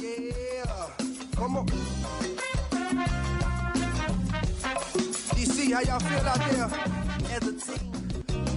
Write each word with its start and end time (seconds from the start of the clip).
Yeah, 0.00 0.64
come 1.36 1.58
on. 1.58 1.66
DC, 5.36 5.72
how 5.72 5.80
y'all 5.80 6.00
feel 6.00 6.26
out 6.26 6.38
there? 6.50 6.70
As 7.36 7.46
a 7.46 7.52
team, 7.52 7.92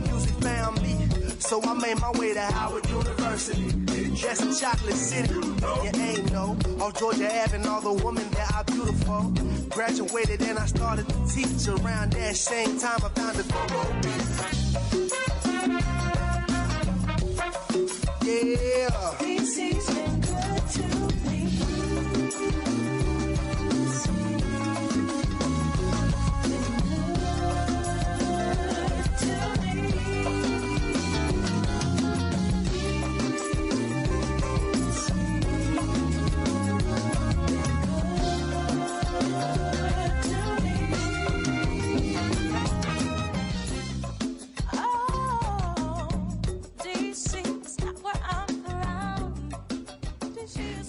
music 0.03 0.35
found 0.41 0.81
me, 0.81 0.95
so 1.39 1.61
I 1.61 1.73
made 1.73 1.99
my 1.99 2.11
way 2.11 2.33
to 2.33 2.39
Howard 2.39 2.87
University. 2.89 3.71
That's 4.21 4.41
in 4.41 4.55
Chocolate 4.55 4.95
City. 4.95 5.33
You 5.33 5.91
ain't 6.01 6.31
know. 6.31 6.57
Off 6.79 6.97
Georgia 6.97 7.27
Ave 7.43 7.57
and 7.57 7.65
all 7.67 7.81
the 7.81 7.91
women 7.91 8.29
that 8.31 8.53
are 8.55 8.63
beautiful. 8.63 9.33
Graduated 9.69 10.41
and 10.43 10.57
I 10.57 10.65
started 10.65 11.09
to 11.09 11.27
teach. 11.27 11.67
Around 11.67 12.13
that 12.13 12.35
same 12.37 12.79
time, 12.79 12.99
I 13.03 13.09
found 13.09 13.37
a 13.39 13.43
go-go 13.43 13.83
Yeah. 18.25 20.12
To 20.73 20.81
me. 21.29 21.72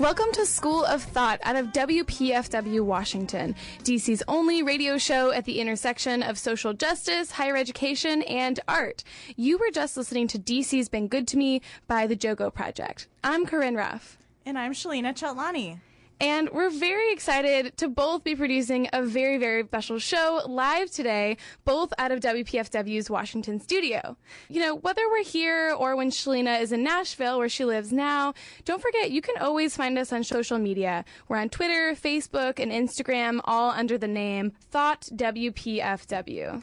Welcome 0.05 0.33
to 0.33 0.45
School 0.45 0.85
of 0.85 1.03
Thought 1.03 1.41
out 1.45 1.57
of 1.57 1.69
WPFW 1.69 2.83
Washington, 2.83 3.55
DC's 3.85 4.23
only 4.28 4.62
radio 4.62 4.98
show 4.98 5.33
at 5.33 5.47
the 5.47 5.59
intersection 5.59 6.23
of 6.23 6.39
social 6.39 6.75
justice, 6.75 7.31
higher 7.31 7.56
education, 7.56 8.20
and 8.25 8.61
art. 8.69 9.03
You 9.34 9.56
were 9.56 9.70
just 9.73 9.97
listening 9.97 10.28
to 10.28 10.39
DC's 10.39 10.91
Been 10.91 11.09
Good 11.09 11.27
to 11.28 11.39
Me 11.39 11.62
by 11.87 12.06
the 12.06 12.17
Jogo 12.17 12.53
Project. 12.53 13.09
I'm 13.25 13.47
Corinne 13.47 13.77
Ruff. 13.77 14.19
And 14.45 14.59
I'm 14.59 14.75
Shalina 14.75 15.15
Chatlani. 15.15 15.81
And 16.20 16.48
we're 16.51 16.70
very 16.70 17.12
excited 17.12 17.77
to 17.79 17.89
both 17.89 18.23
be 18.23 18.37
producing 18.37 18.89
a 18.93 19.03
very, 19.03 19.37
very 19.37 19.65
special 19.65 19.98
show 19.98 20.43
live 20.47 20.91
today, 20.91 21.37
both 21.65 21.93
out 21.98 22.12
of 22.12 22.21
WPFW's 22.21 23.11
Washington 23.11 23.61
studio. 23.61 24.17
You 24.48 24.61
know, 24.61 24.77
whether 24.77 25.03
we're 25.09 25.25
here 25.25 25.75
or 25.77 25.97
when 25.97 26.11
Shalina 26.11 26.61
is 26.61 26.71
in 26.71 26.84
Nashville, 26.84 27.39
where 27.39 27.48
she 27.48 27.65
lives 27.65 27.93
now, 27.93 28.33
don't 28.65 28.81
forget 28.81 29.11
you 29.11 29.21
can 29.21 29.37
always 29.39 29.77
find 29.77 29.98
us 29.98 30.12
on 30.12 30.23
social 30.23 30.59
media. 30.59 31.05
We're 31.29 31.39
on 31.39 31.48
Twitter, 31.48 31.95
Facebook, 31.95 32.61
and 32.61 32.71
Instagram, 32.71 33.41
all 33.45 33.71
under 33.71 33.99
the 33.99 34.09
name 34.09 34.53
Thought 34.71 35.09
WPFW. 35.15 36.62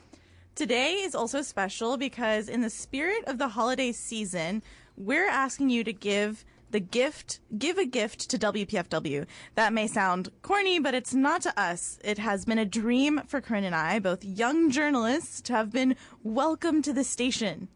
Today 0.56 0.94
is 0.96 1.16
also 1.16 1.42
special 1.42 1.98
because, 1.98 2.48
in 2.48 2.62
the 2.62 2.70
spirit 2.70 3.24
of 3.26 3.38
the 3.38 3.50
holiday 3.50 3.92
season, 3.92 4.64
we're 4.98 5.30
asking 5.30 5.70
you 5.70 5.84
to 5.84 5.94
give 5.94 6.46
the 6.72 6.80
gift, 6.80 7.40
give 7.58 7.78
a 7.78 7.86
gift 7.86 8.30
to 8.30 8.38
WPFW. 8.38 9.26
That 9.56 9.74
may 9.74 9.88
sound 9.88 10.30
corny, 10.42 10.80
but 10.80 10.94
it's 10.94 11.14
not 11.14 11.42
to 11.44 11.60
us. 11.60 12.00
It 12.04 12.18
has 12.18 12.46
been 12.46 12.58
a 12.58 12.66
dream 12.66 13.22
for 13.28 13.42
Corinne 13.42 13.64
and 13.64 13.76
I, 13.76 14.00
both 14.00 14.24
young 14.24 14.72
journalists, 14.72 15.42
to 15.42 15.54
have 15.54 15.72
been 15.72 15.96
welcomed 16.24 16.84
to 16.86 16.94
the 16.94 17.04
station. 17.04 17.68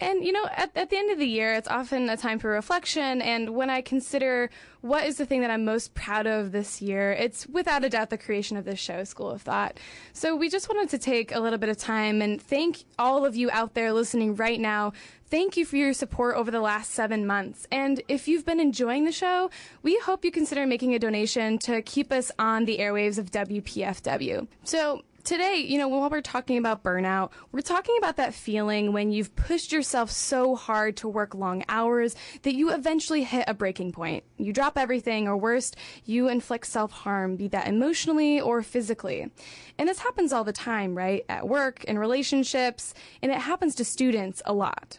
And 0.00 0.24
you 0.24 0.32
know, 0.32 0.46
at, 0.56 0.70
at 0.76 0.90
the 0.90 0.96
end 0.96 1.10
of 1.10 1.18
the 1.18 1.26
year, 1.26 1.54
it's 1.54 1.68
often 1.68 2.08
a 2.08 2.16
time 2.16 2.38
for 2.38 2.50
reflection. 2.50 3.20
And 3.20 3.50
when 3.50 3.68
I 3.68 3.80
consider 3.80 4.50
what 4.80 5.04
is 5.04 5.16
the 5.16 5.26
thing 5.26 5.40
that 5.40 5.50
I'm 5.50 5.64
most 5.64 5.94
proud 5.94 6.26
of 6.26 6.52
this 6.52 6.80
year, 6.80 7.12
it's 7.12 7.46
without 7.46 7.84
a 7.84 7.88
doubt 7.88 8.10
the 8.10 8.18
creation 8.18 8.56
of 8.56 8.64
this 8.64 8.78
show, 8.78 9.02
School 9.04 9.30
of 9.30 9.42
Thought. 9.42 9.78
So 10.12 10.36
we 10.36 10.48
just 10.48 10.68
wanted 10.68 10.88
to 10.90 10.98
take 10.98 11.34
a 11.34 11.40
little 11.40 11.58
bit 11.58 11.68
of 11.68 11.76
time 11.76 12.22
and 12.22 12.40
thank 12.40 12.84
all 12.98 13.24
of 13.24 13.34
you 13.34 13.50
out 13.50 13.74
there 13.74 13.92
listening 13.92 14.36
right 14.36 14.60
now. 14.60 14.92
Thank 15.30 15.56
you 15.56 15.66
for 15.66 15.76
your 15.76 15.92
support 15.92 16.36
over 16.36 16.50
the 16.50 16.60
last 16.60 16.92
seven 16.92 17.26
months. 17.26 17.66
And 17.70 18.00
if 18.08 18.28
you've 18.28 18.46
been 18.46 18.60
enjoying 18.60 19.04
the 19.04 19.12
show, 19.12 19.50
we 19.82 19.98
hope 19.98 20.24
you 20.24 20.30
consider 20.30 20.66
making 20.66 20.94
a 20.94 20.98
donation 20.98 21.58
to 21.60 21.82
keep 21.82 22.12
us 22.12 22.30
on 22.38 22.64
the 22.64 22.78
airwaves 22.78 23.18
of 23.18 23.30
WPFW. 23.30 24.46
So 24.64 25.02
Today, 25.28 25.56
you 25.56 25.76
know, 25.76 25.88
while 25.88 26.08
we're 26.08 26.22
talking 26.22 26.56
about 26.56 26.82
burnout, 26.82 27.32
we're 27.52 27.60
talking 27.60 27.96
about 27.98 28.16
that 28.16 28.32
feeling 28.32 28.94
when 28.94 29.12
you've 29.12 29.36
pushed 29.36 29.72
yourself 29.72 30.10
so 30.10 30.56
hard 30.56 30.96
to 30.96 31.06
work 31.06 31.34
long 31.34 31.66
hours 31.68 32.16
that 32.44 32.54
you 32.54 32.72
eventually 32.72 33.24
hit 33.24 33.44
a 33.46 33.52
breaking 33.52 33.92
point. 33.92 34.24
You 34.38 34.54
drop 34.54 34.78
everything, 34.78 35.28
or 35.28 35.36
worst, 35.36 35.76
you 36.06 36.28
inflict 36.28 36.66
self 36.66 36.92
harm, 36.92 37.36
be 37.36 37.46
that 37.48 37.68
emotionally 37.68 38.40
or 38.40 38.62
physically. 38.62 39.30
And 39.76 39.86
this 39.86 39.98
happens 39.98 40.32
all 40.32 40.44
the 40.44 40.52
time, 40.54 40.96
right? 40.96 41.26
At 41.28 41.46
work, 41.46 41.84
in 41.84 41.98
relationships, 41.98 42.94
and 43.20 43.30
it 43.30 43.36
happens 43.36 43.74
to 43.74 43.84
students 43.84 44.40
a 44.46 44.54
lot. 44.54 44.98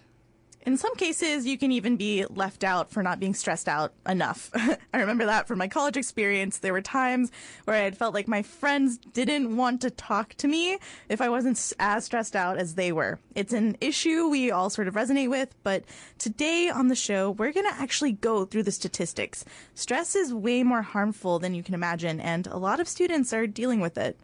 In 0.65 0.75
some 0.75 0.93
cases, 0.95 1.45
you 1.45 1.57
can 1.57 1.71
even 1.71 1.95
be 1.95 2.25
left 2.25 2.65
out 2.65 2.91
for 2.91 3.01
not 3.01 3.19
being 3.19 3.33
stressed 3.33 3.69
out 3.69 3.93
enough. 4.07 4.51
I 4.93 4.99
remember 4.99 5.25
that 5.25 5.47
from 5.47 5.57
my 5.57 5.69
college 5.69 5.95
experience. 5.95 6.57
There 6.57 6.73
were 6.73 6.81
times 6.81 7.31
where 7.63 7.77
I 7.77 7.79
had 7.79 7.97
felt 7.97 8.13
like 8.13 8.27
my 8.27 8.41
friends 8.41 8.97
didn't 8.97 9.55
want 9.55 9.81
to 9.81 9.89
talk 9.89 10.33
to 10.35 10.47
me 10.47 10.77
if 11.07 11.21
I 11.21 11.29
wasn't 11.29 11.73
as 11.79 12.05
stressed 12.05 12.35
out 12.35 12.57
as 12.57 12.75
they 12.75 12.91
were. 12.91 13.19
It's 13.35 13.53
an 13.53 13.77
issue 13.79 14.27
we 14.27 14.51
all 14.51 14.69
sort 14.69 14.89
of 14.89 14.95
resonate 14.95 15.29
with, 15.29 15.55
but 15.63 15.85
today 16.17 16.69
on 16.69 16.89
the 16.89 16.95
show, 16.95 17.31
we're 17.31 17.53
going 17.53 17.69
to 17.69 17.81
actually 17.81 18.11
go 18.11 18.43
through 18.43 18.63
the 18.63 18.71
statistics. 18.71 19.45
Stress 19.75 20.13
is 20.15 20.33
way 20.33 20.63
more 20.63 20.81
harmful 20.81 21.39
than 21.39 21.55
you 21.55 21.63
can 21.63 21.73
imagine, 21.73 22.19
and 22.19 22.47
a 22.47 22.57
lot 22.57 22.81
of 22.81 22.87
students 22.87 23.31
are 23.31 23.47
dealing 23.47 23.79
with 23.79 23.97
it. 23.97 24.19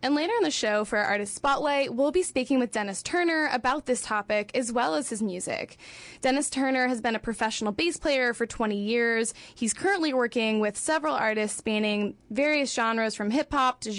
And 0.00 0.14
later 0.14 0.32
in 0.36 0.44
the 0.44 0.50
show, 0.52 0.84
for 0.84 0.96
our 0.98 1.04
artist 1.04 1.34
spotlight, 1.34 1.92
we'll 1.92 2.12
be 2.12 2.22
speaking 2.22 2.60
with 2.60 2.70
Dennis 2.70 3.02
Turner 3.02 3.48
about 3.52 3.86
this 3.86 4.00
topic 4.00 4.52
as 4.54 4.70
well 4.70 4.94
as 4.94 5.10
his 5.10 5.20
music. 5.20 5.76
Dennis 6.20 6.48
Turner 6.48 6.86
has 6.86 7.00
been 7.00 7.16
a 7.16 7.18
professional 7.18 7.72
bass 7.72 7.96
player 7.96 8.32
for 8.32 8.46
20 8.46 8.76
years. 8.76 9.34
He's 9.56 9.74
currently 9.74 10.14
working 10.14 10.60
with 10.60 10.76
several 10.76 11.14
artists 11.14 11.58
spanning 11.58 12.14
various 12.30 12.72
genres 12.72 13.16
from 13.16 13.30
hip 13.32 13.52
hop 13.52 13.80
to 13.80 13.90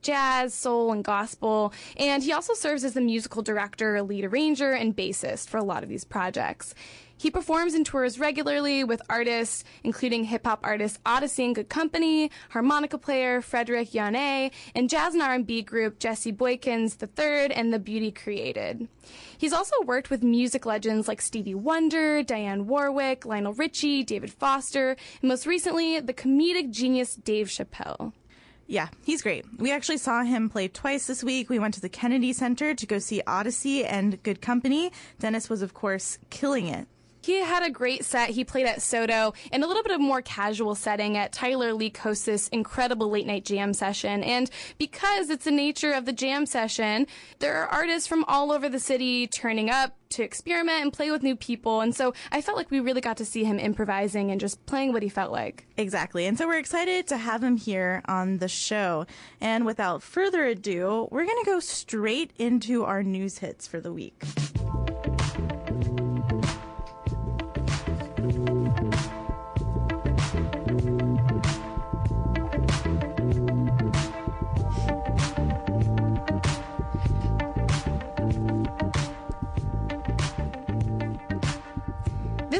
jazz, 0.00 0.54
soul, 0.54 0.92
and 0.92 1.02
gospel. 1.02 1.72
And 1.96 2.22
he 2.22 2.32
also 2.32 2.54
serves 2.54 2.84
as 2.84 2.94
the 2.94 3.00
musical 3.00 3.42
director, 3.42 4.00
lead 4.02 4.26
arranger, 4.26 4.72
and 4.72 4.96
bassist 4.96 5.48
for 5.48 5.56
a 5.56 5.64
lot 5.64 5.82
of 5.82 5.88
these 5.88 6.04
projects. 6.04 6.72
He 7.18 7.32
performs 7.32 7.74
and 7.74 7.84
tours 7.84 8.20
regularly 8.20 8.84
with 8.84 9.02
artists, 9.10 9.64
including 9.82 10.24
hip 10.24 10.46
hop 10.46 10.60
artist 10.62 11.02
Oddisee 11.04 11.44
and 11.46 11.54
Good 11.54 11.68
Company, 11.68 12.30
harmonica 12.50 12.96
player 12.96 13.42
Frederick 13.42 13.90
Yonnet, 13.90 14.52
and 14.74 14.88
jazz 14.88 15.14
and 15.14 15.22
R&B 15.22 15.62
group 15.62 15.98
Jesse 15.98 16.32
Boykins 16.32 16.96
III 17.02 17.52
and 17.52 17.72
The 17.72 17.80
Beauty 17.80 18.12
Created. 18.12 18.86
He's 19.36 19.52
also 19.52 19.74
worked 19.84 20.10
with 20.10 20.22
music 20.22 20.64
legends 20.64 21.08
like 21.08 21.20
Stevie 21.20 21.56
Wonder, 21.56 22.22
Dionne 22.22 22.66
Warwick, 22.66 23.26
Lionel 23.26 23.52
Richie, 23.52 24.04
David 24.04 24.32
Foster, 24.32 24.96
and 25.20 25.28
most 25.28 25.44
recently, 25.44 25.98
the 25.98 26.14
comedic 26.14 26.70
genius 26.70 27.16
Dave 27.16 27.48
Chappelle. 27.48 28.12
Yeah, 28.68 28.88
he's 29.02 29.22
great. 29.22 29.46
We 29.58 29.72
actually 29.72 29.96
saw 29.96 30.22
him 30.22 30.50
play 30.50 30.68
twice 30.68 31.06
this 31.06 31.24
week. 31.24 31.48
We 31.48 31.58
went 31.58 31.74
to 31.74 31.80
the 31.80 31.88
Kennedy 31.88 32.32
Center 32.34 32.74
to 32.74 32.86
go 32.86 32.98
see 32.98 33.22
Oddisee 33.26 33.84
and 33.84 34.22
Good 34.22 34.42
Company. 34.42 34.92
Dennis 35.18 35.48
was, 35.48 35.62
of 35.62 35.72
course, 35.72 36.18
killing 36.28 36.68
it. 36.68 36.86
He 37.22 37.40
had 37.40 37.62
a 37.62 37.70
great 37.70 38.04
set. 38.04 38.30
He 38.30 38.44
played 38.44 38.66
at 38.66 38.82
Soto 38.82 39.34
in 39.52 39.62
a 39.62 39.66
little 39.66 39.82
bit 39.82 39.92
of 39.92 40.00
more 40.00 40.22
casual 40.22 40.74
setting 40.74 41.16
at 41.16 41.32
Tyler 41.32 41.72
Lee 41.72 41.92
this 42.24 42.48
incredible 42.48 43.10
late 43.10 43.26
night 43.26 43.44
jam 43.44 43.74
session. 43.74 44.22
And 44.22 44.50
because 44.78 45.30
it's 45.30 45.44
the 45.44 45.50
nature 45.50 45.92
of 45.92 46.04
the 46.04 46.12
jam 46.12 46.46
session, 46.46 47.06
there 47.38 47.56
are 47.56 47.66
artists 47.66 48.06
from 48.06 48.24
all 48.24 48.52
over 48.52 48.68
the 48.68 48.78
city 48.78 49.26
turning 49.26 49.70
up 49.70 49.94
to 50.10 50.22
experiment 50.22 50.82
and 50.82 50.92
play 50.92 51.10
with 51.10 51.22
new 51.22 51.36
people. 51.36 51.80
And 51.80 51.94
so 51.94 52.14
I 52.32 52.40
felt 52.40 52.56
like 52.56 52.70
we 52.70 52.80
really 52.80 53.00
got 53.00 53.16
to 53.18 53.24
see 53.24 53.44
him 53.44 53.58
improvising 53.58 54.30
and 54.30 54.40
just 54.40 54.64
playing 54.66 54.92
what 54.92 55.02
he 55.02 55.08
felt 55.08 55.32
like. 55.32 55.66
Exactly. 55.76 56.26
And 56.26 56.38
so 56.38 56.46
we're 56.46 56.58
excited 56.58 57.06
to 57.08 57.16
have 57.16 57.42
him 57.42 57.56
here 57.56 58.02
on 58.06 58.38
the 58.38 58.48
show. 58.48 59.06
And 59.40 59.66
without 59.66 60.02
further 60.02 60.44
ado, 60.44 61.08
we're 61.10 61.26
going 61.26 61.44
to 61.44 61.50
go 61.50 61.60
straight 61.60 62.32
into 62.38 62.84
our 62.84 63.02
news 63.02 63.38
hits 63.38 63.66
for 63.66 63.80
the 63.80 63.92
week. 63.92 64.24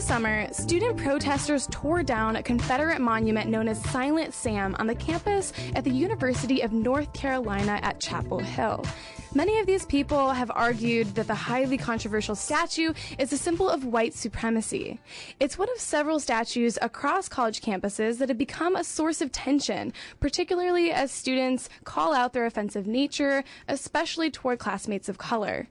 Summer, 0.09 0.51
student 0.55 0.97
protesters 0.97 1.69
tore 1.71 2.03
down 2.03 2.37
a 2.37 2.43
Confederate 2.43 2.99
monument 2.99 3.51
known 3.51 3.69
as 3.69 3.85
Silent 3.91 4.33
Sam 4.33 4.75
on 4.79 4.87
the 4.87 4.95
campus 4.95 5.53
at 5.75 5.85
the 5.85 5.91
University 5.91 6.63
of 6.63 6.73
North 6.73 7.13
Carolina 7.13 7.79
at 7.83 8.01
Chapel 8.01 8.39
Hill. 8.39 8.87
Many 9.35 9.59
of 9.59 9.67
these 9.67 9.85
people 9.85 10.31
have 10.31 10.51
argued 10.51 11.09
that 11.17 11.27
the 11.27 11.35
highly 11.35 11.77
controversial 11.77 12.35
statue 12.35 12.95
is 13.19 13.35
a 13.35 13.37
symbol 13.37 13.69
of 13.69 13.85
white 13.85 14.15
supremacy. 14.15 14.99
It's 15.41 15.59
one 15.59 15.71
of 15.71 15.79
several 15.79 16.21
statues 16.21 16.79
across 16.81 17.29
college 17.29 17.61
campuses 17.61 18.17
that 18.17 18.31
have 18.31 18.39
become 18.39 18.77
a 18.77 18.85
source 18.85 19.21
of 19.21 19.31
tension, 19.31 19.93
particularly 20.21 20.91
as 20.91 21.13
students 21.13 21.69
call 21.85 22.15
out 22.15 22.33
their 22.33 22.47
offensive 22.47 22.87
nature, 22.87 23.45
especially 23.69 24.31
toward 24.31 24.59
classmates 24.59 25.11
of 25.11 25.19
color. 25.19 25.69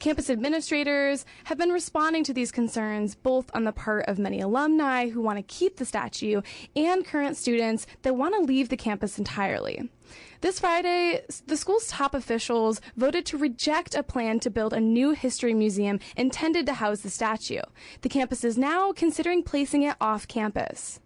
Campus 0.00 0.30
administrators 0.30 1.26
have 1.44 1.58
been 1.58 1.68
responding 1.68 2.24
to 2.24 2.32
these 2.32 2.50
concerns 2.50 3.14
both 3.14 3.50
on 3.52 3.64
the 3.64 3.72
part 3.72 4.06
of 4.06 4.18
many 4.18 4.40
alumni 4.40 5.10
who 5.10 5.20
want 5.20 5.36
to 5.36 5.42
keep 5.42 5.76
the 5.76 5.84
statue 5.84 6.40
and 6.74 7.04
current 7.04 7.36
students 7.36 7.86
that 8.00 8.16
want 8.16 8.34
to 8.34 8.40
leave 8.40 8.70
the 8.70 8.78
campus 8.78 9.18
entirely. 9.18 9.90
This 10.40 10.58
Friday, 10.58 11.20
the 11.46 11.56
school's 11.58 11.88
top 11.88 12.14
officials 12.14 12.80
voted 12.96 13.26
to 13.26 13.36
reject 13.36 13.94
a 13.94 14.02
plan 14.02 14.40
to 14.40 14.48
build 14.48 14.72
a 14.72 14.80
new 14.80 15.10
history 15.10 15.52
museum 15.52 16.00
intended 16.16 16.64
to 16.64 16.72
house 16.72 17.00
the 17.00 17.10
statue. 17.10 17.60
The 18.00 18.08
campus 18.08 18.42
is 18.42 18.56
now 18.56 18.92
considering 18.92 19.42
placing 19.42 19.82
it 19.82 19.96
off 20.00 20.26
campus. 20.26 20.98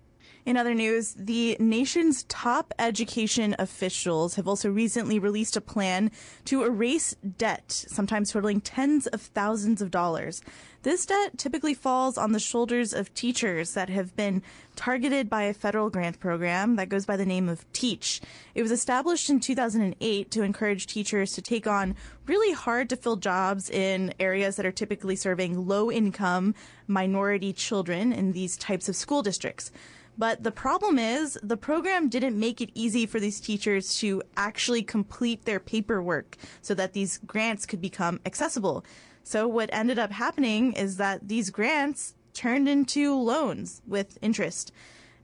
In 0.47 0.59
other 0.59 0.75
news, 0.75 1.15
the 1.15 1.57
nation's 1.59 2.25
top 2.25 2.75
education 2.79 3.57
officials 3.59 4.35
have 4.35 4.47
also 4.47 4.69
recently 4.69 5.19
released 5.19 5.57
a 5.57 5.61
plan 5.63 6.11
to 6.45 6.65
erase 6.65 7.17
debt, 7.39 7.73
sometimes 7.73 8.31
totaling 8.31 8.61
tens 8.61 9.07
of 9.07 9.23
thousands 9.23 9.81
of 9.81 9.91
dollars. 9.91 10.43
This 10.83 11.07
debt 11.07 11.39
typically 11.39 11.73
falls 11.73 12.19
on 12.19 12.33
the 12.33 12.39
shoulders 12.39 12.93
of 12.93 13.15
teachers 13.15 13.73
that 13.73 13.89
have 13.89 14.15
been 14.17 14.43
targeted 14.77 15.31
by 15.31 15.45
a 15.45 15.55
federal 15.55 15.89
grant 15.89 16.21
program 16.21 16.77
that 16.77 16.91
goes 16.91 17.07
by 17.07 17.17
the 17.17 17.25
name 17.25 17.49
of 17.49 17.65
TEACH. 17.73 18.21
It 18.55 18.61
was 18.61 18.71
established 18.71 19.31
in 19.31 19.41
2008 19.41 20.31
to 20.31 20.43
encourage 20.43 20.87
teachers 20.87 21.33
to 21.33 21.41
take 21.41 21.67
on 21.67 21.97
really 22.27 22.53
hard 22.53 22.91
to 22.91 22.97
fill 22.97 23.17
jobs 23.17 23.71
in 23.71 24.13
areas 24.21 24.57
that 24.57 24.67
are 24.67 24.73
typically 24.73 25.17
serving 25.17 25.67
low 25.67 25.91
income 25.91 26.55
minority 26.87 27.55
children 27.55 28.13
in 28.13 28.33
these 28.33 28.59
types 28.59 28.91
of 28.91 28.97
school 28.97 29.23
districts. 29.23 29.71
But 30.17 30.45
the 30.45 30.53
problem 30.53 30.99
is 30.99 31.39
the 31.43 31.57
program 31.57 32.09
didn't 32.09 32.39
make 32.39 32.61
it 32.61 32.71
easy 32.75 33.05
for 33.05 33.19
these 33.19 33.41
teachers 33.41 33.99
to 33.99 34.23
actually 34.37 34.83
complete 34.83 35.45
their 35.45 35.59
paperwork 35.59 36.37
so 36.63 36.75
that 36.75 36.93
these 36.93 37.19
grants 37.19 37.67
could 37.67 37.81
become 37.81 38.21
accessible. 38.25 38.85
So 39.25 39.49
what 39.49 39.71
ended 39.73 39.99
up 39.99 40.13
happening 40.13 40.75
is 40.75 40.99
that 40.99 41.29
these 41.29 41.51
grants 41.51 42.15
turned 42.33 42.69
into 42.69 43.15
loans 43.17 43.83
with 43.87 44.19
interest. 44.23 44.73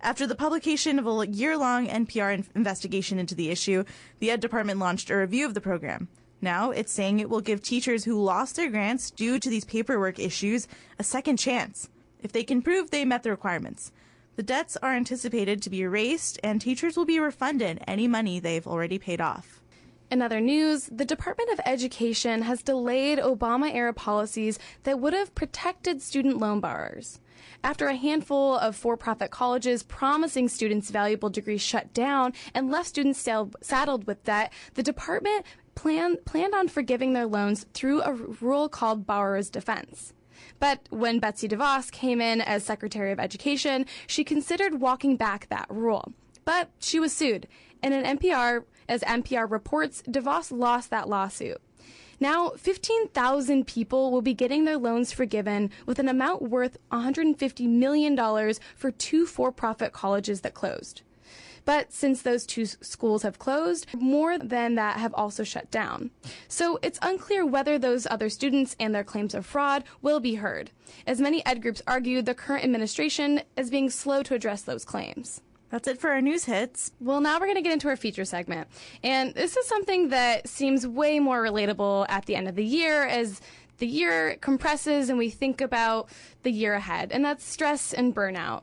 After 0.00 0.26
the 0.26 0.34
publication 0.34 0.98
of 0.98 1.06
a 1.06 1.26
year 1.26 1.56
long 1.58 1.86
NPR 1.86 2.34
in- 2.34 2.46
investigation 2.54 3.18
into 3.18 3.34
the 3.34 3.50
issue, 3.50 3.84
the 4.18 4.30
Ed 4.30 4.40
Department 4.40 4.80
launched 4.80 5.10
a 5.10 5.16
review 5.16 5.44
of 5.44 5.54
the 5.54 5.60
program. 5.60 6.08
Now 6.40 6.70
it's 6.70 6.90
saying 6.90 7.20
it 7.20 7.28
will 7.28 7.42
give 7.42 7.62
teachers 7.62 8.04
who 8.04 8.20
lost 8.20 8.56
their 8.56 8.70
grants 8.70 9.10
due 9.10 9.38
to 9.38 9.50
these 9.50 9.66
paperwork 9.66 10.18
issues 10.18 10.66
a 10.98 11.04
second 11.04 11.36
chance 11.36 11.90
if 12.22 12.32
they 12.32 12.44
can 12.44 12.62
prove 12.62 12.90
they 12.90 13.04
met 13.04 13.22
the 13.22 13.30
requirements. 13.30 13.92
The 14.40 14.44
debts 14.44 14.78
are 14.78 14.94
anticipated 14.94 15.60
to 15.60 15.68
be 15.68 15.82
erased, 15.82 16.40
and 16.42 16.62
teachers 16.62 16.96
will 16.96 17.04
be 17.04 17.20
refunded 17.20 17.84
any 17.86 18.08
money 18.08 18.40
they've 18.40 18.66
already 18.66 18.98
paid 18.98 19.20
off. 19.20 19.60
In 20.10 20.22
other 20.22 20.40
news, 20.40 20.88
the 20.90 21.04
Department 21.04 21.50
of 21.50 21.60
Education 21.66 22.40
has 22.40 22.62
delayed 22.62 23.18
Obama 23.18 23.70
era 23.70 23.92
policies 23.92 24.58
that 24.84 24.98
would 24.98 25.12
have 25.12 25.34
protected 25.34 26.00
student 26.00 26.38
loan 26.38 26.58
borrowers. 26.58 27.20
After 27.62 27.88
a 27.88 27.96
handful 27.96 28.56
of 28.56 28.76
for 28.76 28.96
profit 28.96 29.30
colleges 29.30 29.82
promising 29.82 30.48
students 30.48 30.88
valuable 30.88 31.28
degrees 31.28 31.60
shut 31.60 31.92
down 31.92 32.32
and 32.54 32.70
left 32.70 32.88
students 32.88 33.20
saddled 33.20 34.06
with 34.06 34.24
debt, 34.24 34.54
the 34.72 34.82
department 34.82 35.44
plan- 35.74 36.16
planned 36.24 36.54
on 36.54 36.68
forgiving 36.68 37.12
their 37.12 37.26
loans 37.26 37.66
through 37.74 38.00
a 38.00 38.14
rule 38.14 38.70
called 38.70 39.06
Borrower's 39.06 39.50
Defense. 39.50 40.14
But 40.60 40.86
when 40.90 41.18
Betsy 41.18 41.48
DeVos 41.48 41.90
came 41.90 42.20
in 42.20 42.40
as 42.40 42.62
Secretary 42.64 43.10
of 43.10 43.18
Education, 43.18 43.86
she 44.06 44.22
considered 44.22 44.80
walking 44.80 45.16
back 45.16 45.48
that 45.48 45.66
rule. 45.68 46.12
But 46.44 46.68
she 46.78 47.00
was 47.00 47.12
sued. 47.12 47.48
And 47.82 47.94
in 47.94 48.18
NPR, 48.18 48.64
as 48.88 49.02
NPR 49.02 49.50
reports, 49.50 50.02
DeVos 50.02 50.52
lost 50.56 50.90
that 50.90 51.08
lawsuit. 51.08 51.60
Now, 52.22 52.50
15,000 52.50 53.66
people 53.66 54.10
will 54.10 54.20
be 54.20 54.34
getting 54.34 54.66
their 54.66 54.76
loans 54.76 55.10
forgiven 55.10 55.70
with 55.86 55.98
an 55.98 56.08
amount 56.08 56.42
worth 56.42 56.76
$150 56.92 57.66
million 57.66 58.54
for 58.76 58.90
two 58.90 59.24
for 59.24 59.50
profit 59.50 59.94
colleges 59.94 60.42
that 60.42 60.52
closed. 60.52 61.00
But 61.64 61.92
since 61.92 62.22
those 62.22 62.46
two 62.46 62.66
schools 62.66 63.22
have 63.22 63.38
closed, 63.38 63.86
more 63.94 64.38
than 64.38 64.74
that 64.76 64.98
have 64.98 65.14
also 65.14 65.44
shut 65.44 65.70
down. 65.70 66.10
So 66.48 66.78
it's 66.82 66.98
unclear 67.02 67.44
whether 67.44 67.78
those 67.78 68.06
other 68.10 68.28
students 68.28 68.76
and 68.78 68.94
their 68.94 69.04
claims 69.04 69.34
of 69.34 69.46
fraud 69.46 69.84
will 70.02 70.20
be 70.20 70.36
heard. 70.36 70.70
As 71.06 71.20
many 71.20 71.44
ed 71.46 71.62
groups 71.62 71.82
argue, 71.86 72.22
the 72.22 72.34
current 72.34 72.64
administration 72.64 73.42
is 73.56 73.70
being 73.70 73.90
slow 73.90 74.22
to 74.24 74.34
address 74.34 74.62
those 74.62 74.84
claims. 74.84 75.42
That's 75.70 75.86
it 75.86 76.00
for 76.00 76.10
our 76.10 76.20
news 76.20 76.46
hits. 76.46 76.90
Well, 77.00 77.20
now 77.20 77.38
we're 77.38 77.46
going 77.46 77.54
to 77.54 77.62
get 77.62 77.72
into 77.72 77.88
our 77.88 77.96
feature 77.96 78.24
segment. 78.24 78.66
And 79.04 79.34
this 79.34 79.56
is 79.56 79.66
something 79.66 80.08
that 80.08 80.48
seems 80.48 80.84
way 80.84 81.20
more 81.20 81.40
relatable 81.42 82.06
at 82.08 82.26
the 82.26 82.34
end 82.34 82.48
of 82.48 82.56
the 82.56 82.64
year 82.64 83.04
as 83.04 83.40
the 83.78 83.86
year 83.86 84.36
compresses 84.40 85.08
and 85.08 85.18
we 85.18 85.30
think 85.30 85.60
about 85.60 86.08
the 86.42 86.52
year 86.52 86.74
ahead, 86.74 87.10
and 87.12 87.24
that's 87.24 87.44
stress 87.44 87.92
and 87.92 88.14
burnout. 88.14 88.62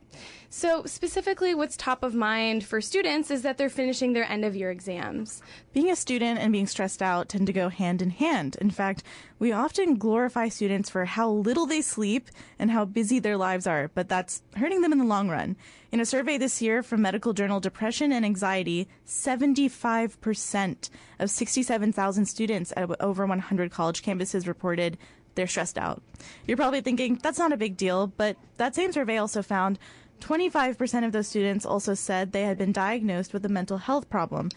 So, 0.50 0.84
specifically, 0.86 1.54
what's 1.54 1.76
top 1.76 2.04
of 2.04 2.16
mind 2.16 2.64
for 2.64 2.80
students 2.80 3.30
is 3.30 3.42
that 3.42 3.58
they're 3.58 3.70
finishing 3.70 4.14
their 4.14 4.24
end 4.24 4.46
of 4.46 4.56
year 4.56 4.72
exams. 4.72 5.42
Being 5.74 5.90
a 5.90 5.96
student 5.96 6.40
and 6.40 6.54
being 6.54 6.68
stressed 6.68 7.02
out 7.02 7.28
tend 7.28 7.48
to 7.48 7.54
go 7.54 7.68
hand 7.68 8.02
in 8.02 8.12
hand. 8.12 8.56
In 8.62 8.72
fact, 8.72 9.04
we 9.40 9.52
often 9.52 9.98
glorify 9.98 10.48
students 10.48 10.90
for 10.90 11.04
how 11.04 11.30
little 11.30 11.66
they 11.66 11.82
sleep 11.82 12.30
and 12.58 12.72
how 12.72 12.86
busy 12.86 13.20
their 13.20 13.36
lives 13.36 13.68
are, 13.68 13.92
but 13.94 14.08
that's 14.08 14.42
hurting 14.56 14.82
them 14.82 14.94
in 14.94 15.00
the 15.00 15.06
long 15.06 15.30
run. 15.30 15.58
In 15.92 16.00
a 16.00 16.06
survey 16.06 16.38
this 16.38 16.62
year 16.62 16.82
from 16.82 17.02
medical 17.02 17.34
journal 17.34 17.60
Depression 17.60 18.14
and 18.14 18.26
Anxiety, 18.26 18.88
75% 19.06 20.90
of 21.20 21.30
67,000 21.30 22.26
students 22.26 22.74
at 22.78 22.90
over 23.02 23.26
100 23.26 23.72
college 23.72 24.02
campuses 24.02 24.48
reported 24.48 24.98
they're 25.36 25.48
stressed 25.48 25.78
out. 25.78 26.02
You're 26.46 26.58
probably 26.58 26.82
thinking 26.82 27.20
that's 27.22 27.38
not 27.38 27.54
a 27.54 27.58
big 27.58 27.78
deal, 27.78 28.08
but 28.08 28.38
that 28.58 28.76
same 28.76 28.92
survey 28.92 29.18
also 29.18 29.44
found 29.44 29.78
25% 30.20 31.06
of 31.06 31.12
those 31.12 31.28
students 31.28 31.66
also 31.66 31.94
said 31.94 32.32
they 32.32 32.44
had 32.44 32.58
been 32.58 32.72
diagnosed 32.72 33.34
with 33.34 33.46
a 33.46 33.50
mental 33.50 33.78
health 33.78 34.10
problem. 34.10 34.50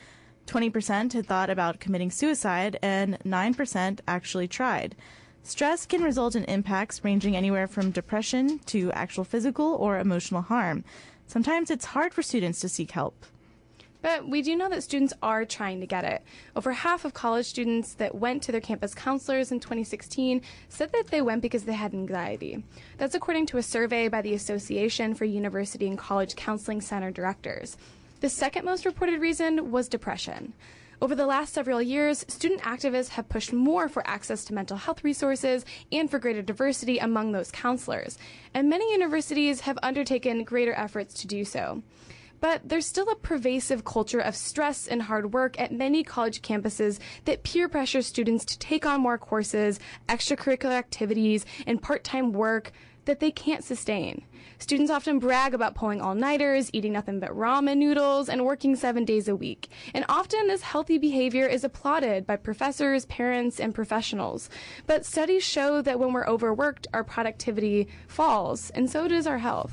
20% 0.47 1.13
had 1.13 1.27
thought 1.27 1.51
about 1.51 1.81
committing 1.81 2.11
suicide, 2.11 2.79
and 2.83 3.19
9% 3.21 4.01
actually 4.09 4.49
tried. 4.49 4.97
Stress 5.43 5.87
can 5.87 6.03
result 6.03 6.35
in 6.35 6.45
impacts 6.45 7.05
ranging 7.05 7.37
anywhere 7.37 7.67
from 7.67 7.91
depression 7.91 8.59
to 8.67 8.93
actual 8.93 9.25
physical 9.25 9.75
or 9.75 9.99
emotional 9.99 10.43
harm. 10.43 10.85
Sometimes 11.27 11.71
it's 11.71 11.87
hard 11.87 12.13
for 12.13 12.23
students 12.23 12.61
to 12.61 12.69
seek 12.69 12.91
help. 12.91 13.25
But 14.03 14.29
we 14.29 14.43
do 14.43 14.57
know 14.57 14.69
that 14.69 14.83
students 14.83 15.13
are 15.23 15.45
trying 15.45 15.81
to 15.81 15.87
get 15.87 16.05
it. 16.05 16.23
Over 16.57 16.73
half 16.73 17.05
of 17.05 17.15
college 17.15 17.47
students 17.47 17.95
that 17.95 18.15
went 18.15 18.43
to 18.45 18.53
their 18.53 18.61
campus 18.61 18.95
counselors 18.95 19.53
in 19.53 19.61
2016 19.61 20.41
said 20.69 20.93
that 20.93 21.09
they 21.09 21.21
went 21.21 21.43
because 21.43 21.65
they 21.65 21.75
had 21.75 21.93
anxiety. 21.93 22.65
That's 22.99 23.15
according 23.15 23.47
to 23.47 23.59
a 23.59 23.63
survey 23.63 24.09
by 24.09 24.23
the 24.23 24.35
Association 24.35 25.15
for 25.15 25.25
University 25.25 25.87
and 25.87 25.99
College 25.99 26.35
Counseling 26.37 26.81
Center 26.81 27.11
Directors. 27.11 27.77
The 28.21 28.29
second 28.29 28.65
most 28.65 28.85
reported 28.85 29.21
reason 29.21 29.71
was 29.71 29.89
depression. 29.89 30.55
Over 31.03 31.15
the 31.15 31.27
last 31.27 31.55
several 31.55 31.81
years, 31.81 32.27
student 32.29 32.61
activists 32.61 33.09
have 33.11 33.31
pushed 33.31 33.55
more 33.55 33.89
for 33.89 34.07
access 34.07 34.45
to 34.45 34.55
mental 34.55 34.77
health 34.77 35.03
resources 35.03 35.65
and 35.91 36.11
for 36.11 36.19
greater 36.19 36.43
diversity 36.43 36.99
among 36.99 37.33
those 37.33 37.51
counselors. 37.51 38.19
And 38.53 38.69
many 38.69 38.93
universities 38.93 39.63
have 39.63 39.79
undertaken 39.83 40.45
greater 40.45 40.75
efforts 40.75 41.15
to 41.23 41.27
do 41.27 41.47
so. 41.47 41.83
But 42.41 42.69
there's 42.69 42.87
still 42.87 43.09
a 43.11 43.17
pervasive 43.17 43.85
culture 43.85 44.21
of 44.21 44.35
stress 44.35 44.87
and 44.87 45.03
hard 45.03 45.33
work 45.33 45.61
at 45.61 45.73
many 45.73 46.03
college 46.03 46.43
campuses 46.43 46.99
that 47.25 47.43
peer 47.43 47.69
pressure 47.69 48.03
students 48.03 48.45
to 48.47 48.59
take 48.59 48.87
on 48.87 49.01
more 49.01 49.19
courses, 49.19 49.79
extracurricular 50.09 50.73
activities, 50.73 51.45
and 51.67 51.83
part 51.83 52.03
time 52.03 52.33
work 52.33 52.73
that 53.05 53.21
they 53.21 53.31
can't 53.31 53.65
sustain. 53.65 54.25
Students 54.59 54.91
often 54.91 55.19
brag 55.19 55.55
about 55.55 55.75
pulling 55.75 56.01
all 56.01 56.15
nighters, 56.15 56.71
eating 56.73 56.93
nothing 56.93 57.19
but 57.19 57.31
ramen 57.31 57.79
noodles, 57.79 58.29
and 58.29 58.45
working 58.45 58.77
seven 58.77 59.05
days 59.05 59.27
a 59.27 59.35
week. 59.35 59.69
And 59.95 60.05
often 60.09 60.47
this 60.47 60.63
healthy 60.63 60.99
behavior 60.99 61.47
is 61.47 61.65
applauded 61.65 62.27
by 62.27 62.37
professors, 62.37 63.07
parents, 63.07 63.59
and 63.59 63.75
professionals. 63.75 64.51
But 64.87 65.07
studies 65.07 65.43
show 65.43 65.83
that 65.83 65.99
when 65.99 66.13
we're 66.13 66.27
overworked, 66.27 66.87
our 66.93 67.05
productivity 67.05 67.89
falls, 68.07 68.71
and 68.71 68.89
so 68.89 69.09
does 69.09 69.27
our 69.27 69.39
health. 69.39 69.73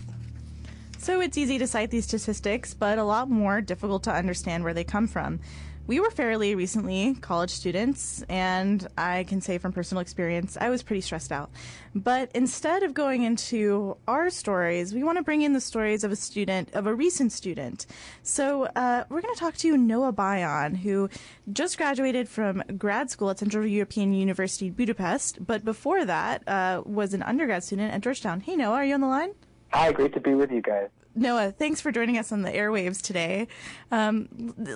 So 1.08 1.22
it's 1.22 1.38
easy 1.38 1.58
to 1.60 1.68
cite 1.68 1.90
these 1.90 2.04
statistics, 2.04 2.74
but 2.74 2.98
a 2.98 3.04
lot 3.06 3.30
more 3.30 3.62
difficult 3.62 4.04
to 4.04 4.12
understand 4.12 4.66
where 4.66 4.74
they 4.74 4.84
come 4.84 5.08
from. 5.08 5.40
we 5.88 6.02
were 6.02 6.10
fairly 6.10 6.54
recently 6.54 7.16
college 7.22 7.50
students, 7.50 8.24
and 8.28 8.86
I 8.98 9.24
can 9.24 9.40
say 9.40 9.58
from 9.58 9.72
personal 9.72 10.02
experience, 10.02 10.58
I 10.60 10.70
was 10.70 10.84
pretty 10.84 11.00
stressed 11.00 11.32
out. 11.32 11.50
But 11.96 12.30
instead 12.36 12.84
of 12.84 12.94
going 12.94 13.24
into 13.24 13.96
our 14.06 14.30
stories, 14.30 14.94
we 14.94 15.02
want 15.02 15.18
to 15.18 15.24
bring 15.24 15.44
in 15.44 15.54
the 15.54 15.62
stories 15.62 16.04
of 16.04 16.12
a 16.12 16.16
student, 16.18 16.74
of 16.74 16.88
a 16.88 16.94
recent 16.94 17.32
student. 17.32 17.86
So 18.22 18.66
uh, 18.76 19.06
we're 19.08 19.22
going 19.22 19.34
to 19.34 19.40
talk 19.40 19.56
to 19.60 19.78
Noah 19.78 20.12
Bayan, 20.12 20.76
who 20.76 21.10
just 21.54 21.78
graduated 21.78 22.28
from 22.28 22.62
grad 22.78 23.10
school 23.10 23.30
at 23.30 23.40
Central 23.40 23.66
European 23.66 24.12
University 24.12 24.70
Budapest, 24.70 25.48
but 25.48 25.64
before 25.64 26.04
that 26.04 26.46
uh, 26.50 26.82
was 26.86 27.14
an 27.14 27.24
undergrad 27.24 27.64
student 27.64 27.94
at 27.94 28.02
Georgetown. 28.02 28.42
Hey, 28.42 28.58
Noah, 28.58 28.76
are 28.76 28.86
you 28.86 28.94
on 28.94 29.00
the 29.00 29.08
line? 29.08 29.32
Hi, 29.72 29.94
great 29.94 30.14
to 30.14 30.20
be 30.20 30.34
with 30.34 30.52
you 30.52 30.62
guys. 30.62 30.90
Noah, 31.18 31.52
thanks 31.52 31.82
for 31.82 31.92
joining 31.92 32.18
us 32.18 32.32
on 32.32 32.44
the 32.44 32.52
airwaves 32.52 33.02
today. 33.02 33.48
Um, 33.92 34.30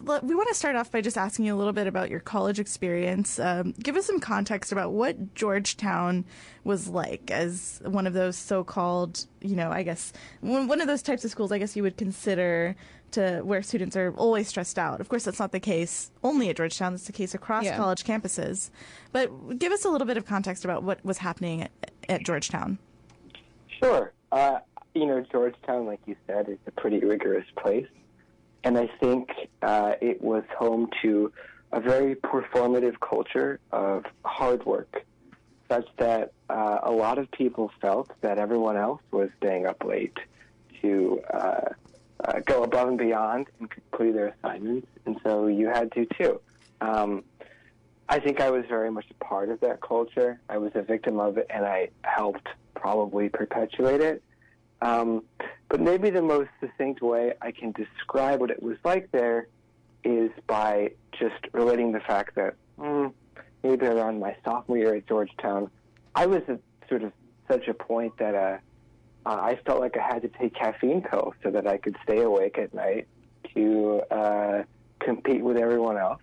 l- 0.07 0.19
we 0.23 0.33
want 0.33 0.49
to 0.49 0.55
start 0.55 0.75
off 0.75 0.91
by 0.91 0.99
just 1.01 1.17
asking 1.17 1.45
you 1.45 1.53
a 1.53 1.57
little 1.57 1.71
bit 1.73 1.85
about 1.85 2.09
your 2.09 2.19
college 2.19 2.59
experience. 2.59 3.39
Um, 3.39 3.73
give 3.81 3.95
us 3.95 4.07
some 4.07 4.19
context 4.19 4.71
about 4.71 4.91
what 4.91 5.35
Georgetown 5.35 6.25
was 6.63 6.87
like 6.87 7.29
as 7.29 7.79
one 7.85 8.07
of 8.07 8.13
those 8.13 8.35
so-called, 8.37 9.25
you 9.41 9.55
know, 9.55 9.71
I 9.71 9.83
guess 9.83 10.13
one 10.41 10.67
one 10.67 10.81
of 10.81 10.87
those 10.87 11.03
types 11.03 11.23
of 11.23 11.29
schools. 11.31 11.51
I 11.51 11.59
guess 11.59 11.75
you 11.75 11.83
would 11.83 11.95
consider 11.97 12.75
to 13.11 13.41
where 13.43 13.61
students 13.61 13.95
are 13.95 14.11
always 14.17 14.47
stressed 14.47 14.79
out. 14.79 14.99
Of 14.99 15.09
course, 15.09 15.23
that's 15.25 15.39
not 15.39 15.51
the 15.51 15.59
case 15.59 16.11
only 16.23 16.49
at 16.49 16.55
Georgetown. 16.57 16.93
That's 16.93 17.05
the 17.05 17.11
case 17.11 17.35
across 17.35 17.65
Yeah. 17.65 17.77
college 17.77 18.03
campuses. 18.03 18.71
But 19.11 19.59
give 19.59 19.71
us 19.71 19.85
a 19.85 19.89
little 19.89 20.07
bit 20.07 20.17
of 20.17 20.25
context 20.25 20.65
about 20.65 20.81
what 20.83 21.03
was 21.05 21.19
happening 21.19 21.63
at, 21.63 21.71
at 22.09 22.23
Georgetown. 22.23 22.79
Sure. 23.67 24.13
Uh, 24.31 24.59
you 24.93 25.05
know, 25.05 25.23
Georgetown, 25.31 25.85
like 25.85 26.01
you 26.05 26.15
said, 26.27 26.49
is 26.49 26.57
a 26.67 26.71
pretty 26.71 26.99
rigorous 26.99 27.45
place. 27.55 27.87
And 28.63 28.77
I 28.77 28.87
think 28.99 29.29
uh, 29.61 29.93
it 30.01 30.21
was 30.21 30.43
home 30.57 30.89
to 31.01 31.31
a 31.71 31.79
very 31.79 32.15
performative 32.15 32.99
culture 32.99 33.59
of 33.71 34.05
hard 34.25 34.65
work, 34.65 35.05
such 35.69 35.87
that 35.97 36.33
uh, 36.49 36.79
a 36.83 36.91
lot 36.91 37.17
of 37.17 37.31
people 37.31 37.71
felt 37.81 38.11
that 38.21 38.37
everyone 38.37 38.77
else 38.77 39.01
was 39.11 39.29
staying 39.37 39.65
up 39.65 39.83
late 39.83 40.17
to 40.81 41.21
uh, 41.33 41.69
uh, 42.23 42.39
go 42.45 42.63
above 42.63 42.89
and 42.89 42.97
beyond 42.97 43.47
and 43.59 43.69
complete 43.69 44.11
their 44.11 44.27
assignments. 44.27 44.87
And 45.05 45.19
so 45.23 45.47
you 45.47 45.67
had 45.67 45.91
to 45.93 46.05
too. 46.05 46.41
Um, 46.81 47.23
I 48.09 48.19
think 48.19 48.41
I 48.41 48.51
was 48.51 48.65
very 48.67 48.91
much 48.91 49.05
a 49.09 49.23
part 49.23 49.49
of 49.49 49.61
that 49.61 49.79
culture. 49.79 50.39
I 50.49 50.57
was 50.57 50.73
a 50.75 50.81
victim 50.81 51.19
of 51.19 51.37
it, 51.37 51.47
and 51.49 51.65
I 51.65 51.89
helped 52.03 52.47
probably 52.75 53.29
perpetuate 53.29 54.01
it. 54.01 54.21
Um, 54.81 55.23
but 55.69 55.79
maybe 55.79 56.09
the 56.09 56.21
most 56.21 56.49
succinct 56.59 57.01
way 57.01 57.33
I 57.41 57.51
can 57.51 57.71
describe 57.71 58.39
what 58.39 58.49
it 58.49 58.61
was 58.61 58.77
like 58.83 59.11
there 59.11 59.47
is 60.03 60.31
by 60.47 60.91
just 61.11 61.45
relating 61.53 61.91
the 61.91 61.99
fact 61.99 62.35
that 62.35 62.55
mm, 62.79 63.13
maybe 63.63 63.85
around 63.85 64.19
my 64.19 64.35
sophomore 64.43 64.77
year 64.77 64.95
at 64.95 65.07
Georgetown, 65.07 65.69
I 66.15 66.25
was 66.25 66.41
at 66.47 66.59
sort 66.89 67.03
of 67.03 67.13
such 67.49 67.67
a 67.67 67.73
point 67.73 68.17
that 68.17 68.35
uh, 68.35 68.57
uh, 69.25 69.39
I 69.41 69.59
felt 69.65 69.79
like 69.79 69.97
I 69.97 70.01
had 70.01 70.23
to 70.23 70.27
take 70.27 70.55
caffeine 70.55 71.01
pills 71.01 71.35
so 71.43 71.51
that 71.51 71.67
I 71.67 71.77
could 71.77 71.95
stay 72.03 72.21
awake 72.21 72.57
at 72.57 72.73
night 72.73 73.07
to 73.53 74.01
uh, 74.09 74.63
compete 74.99 75.41
with 75.41 75.57
everyone 75.57 75.97
else 75.97 76.21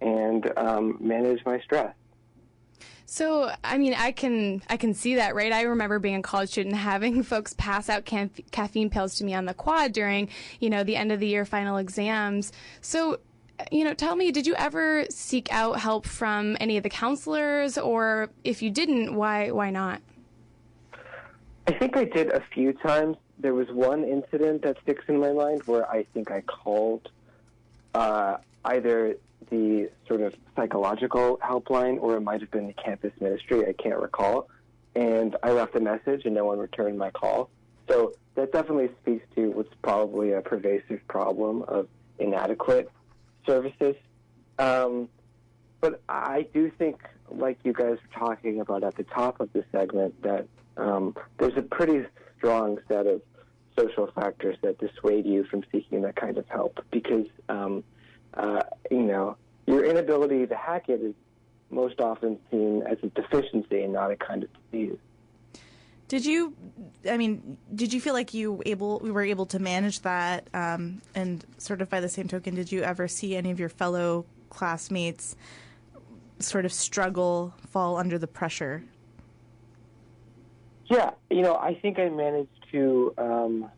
and 0.00 0.52
um, 0.56 0.98
manage 1.00 1.44
my 1.44 1.60
stress. 1.60 1.94
So, 3.08 3.52
I 3.62 3.78
mean, 3.78 3.94
I 3.94 4.10
can 4.10 4.62
I 4.68 4.76
can 4.76 4.92
see 4.92 5.14
that, 5.14 5.36
right? 5.36 5.52
I 5.52 5.62
remember 5.62 6.00
being 6.00 6.16
a 6.16 6.22
college 6.22 6.50
student 6.50 6.74
having 6.74 7.22
folks 7.24 7.54
pass 7.54 7.88
out 7.88 8.04
ca- 8.04 8.28
caffeine 8.50 8.90
pills 8.90 9.14
to 9.16 9.24
me 9.24 9.32
on 9.32 9.44
the 9.46 9.54
quad 9.54 9.92
during, 9.92 10.28
you 10.58 10.68
know, 10.68 10.82
the 10.82 10.96
end 10.96 11.12
of 11.12 11.20
the 11.20 11.28
year 11.28 11.44
final 11.44 11.76
exams. 11.76 12.52
So, 12.80 13.20
you 13.70 13.84
know, 13.84 13.94
tell 13.94 14.16
me, 14.16 14.32
did 14.32 14.46
you 14.46 14.56
ever 14.56 15.06
seek 15.08 15.50
out 15.52 15.78
help 15.78 16.04
from 16.04 16.56
any 16.60 16.76
of 16.76 16.82
the 16.82 16.90
counselors, 16.90 17.78
or 17.78 18.28
if 18.42 18.60
you 18.60 18.70
didn't, 18.70 19.14
why 19.14 19.52
why 19.52 19.70
not? 19.70 20.02
I 21.68 21.72
think 21.72 21.96
I 21.96 22.04
did 22.04 22.30
a 22.32 22.42
few 22.52 22.72
times. 22.72 23.16
There 23.38 23.54
was 23.54 23.68
one 23.70 24.02
incident 24.02 24.62
that 24.62 24.78
sticks 24.82 25.04
in 25.08 25.20
my 25.20 25.32
mind 25.32 25.62
where 25.66 25.88
I 25.88 26.04
think 26.12 26.30
I 26.30 26.40
called 26.40 27.08
uh, 27.94 28.38
either 28.64 29.16
the 29.50 29.90
sort 30.06 30.20
of 30.20 30.34
psychological 30.54 31.38
helpline 31.38 31.98
or 32.00 32.16
it 32.16 32.20
might 32.20 32.40
have 32.40 32.50
been 32.50 32.66
the 32.66 32.72
campus 32.72 33.12
ministry. 33.20 33.66
I 33.66 33.72
can't 33.72 34.00
recall. 34.00 34.48
And 34.94 35.36
I 35.42 35.52
left 35.52 35.74
a 35.76 35.80
message 35.80 36.22
and 36.24 36.34
no 36.34 36.44
one 36.44 36.58
returned 36.58 36.98
my 36.98 37.10
call. 37.10 37.50
So 37.88 38.14
that 38.34 38.52
definitely 38.52 38.90
speaks 39.02 39.26
to 39.34 39.50
what's 39.50 39.72
probably 39.82 40.32
a 40.32 40.40
pervasive 40.40 41.00
problem 41.08 41.62
of 41.68 41.88
inadequate 42.18 42.90
services. 43.46 43.96
Um, 44.58 45.08
but 45.80 46.00
I 46.08 46.46
do 46.54 46.70
think, 46.70 47.00
like 47.30 47.58
you 47.64 47.72
guys 47.72 47.98
were 48.02 48.18
talking 48.18 48.60
about 48.60 48.82
at 48.84 48.96
the 48.96 49.04
top 49.04 49.40
of 49.40 49.52
the 49.52 49.64
segment, 49.72 50.20
that 50.22 50.46
um, 50.76 51.14
there's 51.38 51.56
a 51.56 51.62
pretty 51.62 52.06
strong 52.38 52.78
set 52.88 53.06
of 53.06 53.22
social 53.78 54.10
factors 54.14 54.56
that 54.62 54.78
dissuade 54.78 55.26
you 55.26 55.44
from 55.44 55.62
seeking 55.70 56.02
that 56.02 56.16
kind 56.16 56.38
of 56.38 56.48
help 56.48 56.82
because, 56.90 57.26
um, 57.48 57.84
uh, 58.36 58.62
you 58.90 59.02
know, 59.02 59.36
your 59.66 59.84
inability 59.84 60.46
to 60.46 60.56
hack 60.56 60.88
it 60.88 61.00
is 61.00 61.14
most 61.70 62.00
often 62.00 62.38
seen 62.50 62.82
as 62.82 62.98
a 63.02 63.08
deficiency 63.08 63.82
and 63.82 63.92
not 63.92 64.10
a 64.10 64.16
kind 64.16 64.44
of 64.44 64.50
disease. 64.70 64.98
Did 66.08 66.24
you? 66.24 66.54
I 67.10 67.16
mean, 67.16 67.58
did 67.74 67.92
you 67.92 68.00
feel 68.00 68.14
like 68.14 68.32
you 68.32 68.62
able 68.64 69.00
we 69.00 69.10
were 69.10 69.24
able 69.24 69.46
to 69.46 69.58
manage 69.58 70.00
that? 70.02 70.48
Um, 70.54 71.02
and 71.16 71.44
sort 71.58 71.82
of 71.82 71.90
by 71.90 72.00
the 72.00 72.08
same 72.08 72.28
token, 72.28 72.54
did 72.54 72.70
you 72.70 72.82
ever 72.82 73.08
see 73.08 73.34
any 73.34 73.50
of 73.50 73.58
your 73.58 73.68
fellow 73.68 74.24
classmates 74.48 75.34
sort 76.38 76.64
of 76.64 76.72
struggle, 76.72 77.54
fall 77.70 77.96
under 77.96 78.18
the 78.18 78.28
pressure? 78.28 78.84
Yeah, 80.86 81.10
you 81.30 81.42
know, 81.42 81.56
I 81.56 81.74
think 81.74 81.98
I 81.98 82.08
managed 82.08 82.50
to 82.70 83.12
um, 83.18 83.70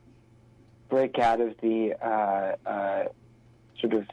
break 0.90 1.18
out 1.18 1.40
of 1.40 1.54
the 1.62 1.94
uh, 2.02 2.68
uh, 2.68 3.04
sort 3.80 3.94
of 3.94 4.06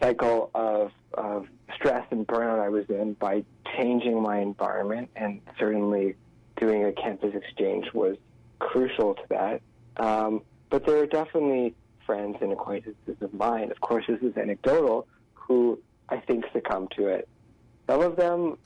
cycle 0.00 0.50
of, 0.54 0.92
of 1.14 1.46
stress 1.74 2.06
and 2.10 2.26
burnout 2.26 2.58
I 2.58 2.68
was 2.68 2.84
in 2.88 3.14
by 3.14 3.44
changing 3.76 4.20
my 4.22 4.38
environment, 4.40 5.10
and 5.16 5.40
certainly 5.58 6.14
doing 6.56 6.84
a 6.84 6.92
campus 6.92 7.34
exchange 7.34 7.86
was 7.92 8.16
crucial 8.58 9.14
to 9.14 9.22
that. 9.30 9.62
Um, 9.96 10.42
but 10.70 10.86
there 10.86 10.98
are 10.98 11.06
definitely 11.06 11.74
friends 12.04 12.36
and 12.40 12.52
acquaintances 12.52 13.16
of 13.20 13.34
mine, 13.34 13.70
of 13.70 13.80
course, 13.80 14.04
this 14.08 14.22
is 14.22 14.36
anecdotal, 14.36 15.06
who 15.34 15.78
I 16.08 16.18
think 16.18 16.44
succumbed 16.52 16.92
to 16.96 17.08
it. 17.08 17.28
Some 17.88 18.00
of 18.00 18.16
them 18.16 18.58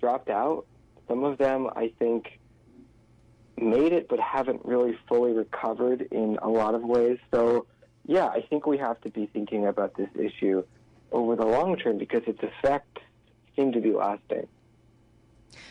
dropped 0.00 0.28
out. 0.28 0.66
Some 1.08 1.24
of 1.24 1.38
them, 1.38 1.70
I 1.74 1.92
think, 1.98 2.38
made 3.56 3.92
it 3.92 4.08
but 4.08 4.20
haven't 4.20 4.64
really 4.64 4.96
fully 5.08 5.32
recovered 5.32 6.02
in 6.10 6.38
a 6.42 6.48
lot 6.48 6.74
of 6.74 6.82
ways. 6.82 7.18
So, 7.32 7.66
yeah, 8.08 8.26
I 8.26 8.40
think 8.40 8.66
we 8.66 8.78
have 8.78 9.00
to 9.02 9.10
be 9.10 9.26
thinking 9.26 9.66
about 9.66 9.94
this 9.94 10.08
issue 10.18 10.64
over 11.12 11.36
the 11.36 11.44
long 11.44 11.76
term 11.76 11.98
because 11.98 12.22
its 12.26 12.40
effects 12.42 13.02
seem 13.54 13.70
to 13.72 13.80
be 13.80 13.92
lasting. 13.92 14.48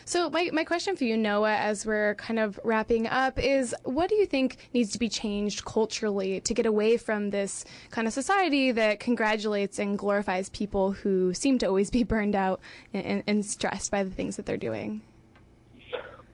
So, 0.04 0.30
my, 0.30 0.48
my 0.52 0.64
question 0.64 0.96
for 0.96 1.04
you, 1.04 1.16
Noah, 1.16 1.56
as 1.56 1.84
we're 1.84 2.14
kind 2.14 2.38
of 2.38 2.58
wrapping 2.62 3.08
up, 3.08 3.38
is 3.38 3.74
what 3.82 4.08
do 4.08 4.14
you 4.14 4.24
think 4.24 4.56
needs 4.72 4.92
to 4.92 4.98
be 4.98 5.08
changed 5.08 5.64
culturally 5.64 6.40
to 6.42 6.54
get 6.54 6.64
away 6.64 6.96
from 6.96 7.30
this 7.30 7.64
kind 7.90 8.06
of 8.06 8.14
society 8.14 8.70
that 8.70 9.00
congratulates 9.00 9.80
and 9.80 9.98
glorifies 9.98 10.48
people 10.48 10.92
who 10.92 11.34
seem 11.34 11.58
to 11.58 11.66
always 11.66 11.90
be 11.90 12.02
burned 12.14 12.36
out 12.36 12.60
and, 12.94 13.04
and, 13.04 13.22
and 13.26 13.44
stressed 13.44 13.90
by 13.90 14.04
the 14.04 14.10
things 14.10 14.36
that 14.36 14.46
they're 14.46 14.56
doing? 14.56 15.02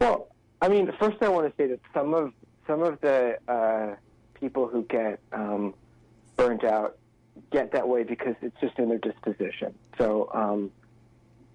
Well, 0.01 0.29
I 0.61 0.69
mean, 0.69 0.93
first 1.01 1.17
I 1.23 1.29
want 1.31 1.47
to 1.47 1.63
say 1.63 1.69
that 1.69 1.81
some 1.95 2.13
of 2.13 2.33
some 2.67 2.83
of 2.83 3.01
the 3.01 3.39
uh, 3.49 3.97
people 4.35 4.69
who 4.69 4.83
get 4.85 5.19
um, 5.33 5.75
burnt 6.37 6.65
out 6.65 6.99
get 7.51 7.73
that 7.73 7.89
way 7.89 8.03
because 8.03 8.35
it's 8.43 8.59
just 8.61 8.79
in 8.79 8.89
their 8.89 8.99
disposition. 8.99 9.75
So 9.99 10.31
um, 10.33 10.71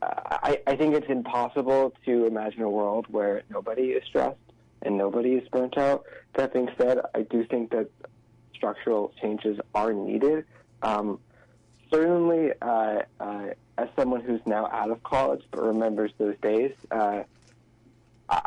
I, 0.02 0.60
I 0.68 0.76
think 0.76 0.96
it's 0.96 1.10
impossible 1.10 1.94
to 2.06 2.26
imagine 2.26 2.62
a 2.62 2.70
world 2.70 3.06
where 3.10 3.44
nobody 3.50 3.92
is 3.92 4.04
stressed 4.06 4.38
and 4.82 4.98
nobody 4.98 5.34
is 5.34 5.48
burnt 5.50 5.78
out. 5.78 6.06
That 6.36 6.54
being 6.54 6.70
said, 6.78 7.00
I 7.16 7.24
do 7.24 7.46
think 7.46 7.72
that 7.72 7.90
structural 8.54 9.14
changes 9.22 9.60
are 9.74 9.94
needed. 9.94 10.46
Um, 10.82 11.20
certainly, 11.92 12.52
uh, 12.62 13.02
uh, 13.20 13.48
as 13.78 13.88
someone 13.98 14.22
who's 14.22 14.42
now 14.46 14.68
out 14.68 14.92
of 14.92 15.02
college 15.04 15.44
but 15.52 15.64
remembers 15.64 16.12
those 16.18 16.36
days, 16.42 16.74
uh, 16.92 17.24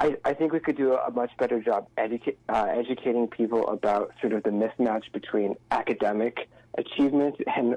I, 0.03 0.17
I 0.25 0.35
think 0.35 0.53
we 0.53 0.59
could 0.59 0.77
do 0.77 0.95
a 0.95 1.13
much 1.13 1.31
better 1.39 1.61
job 1.61 1.87
educa- 1.97 2.35
uh, 2.49 2.67
educating 2.71 3.29
people 3.29 3.69
about 3.69 4.13
sort 4.21 4.33
of 4.33 4.43
the 4.43 4.51
mismatch 4.51 5.05
between 5.13 5.55
academic 5.71 6.49
achievement 6.77 7.37
and 7.47 7.77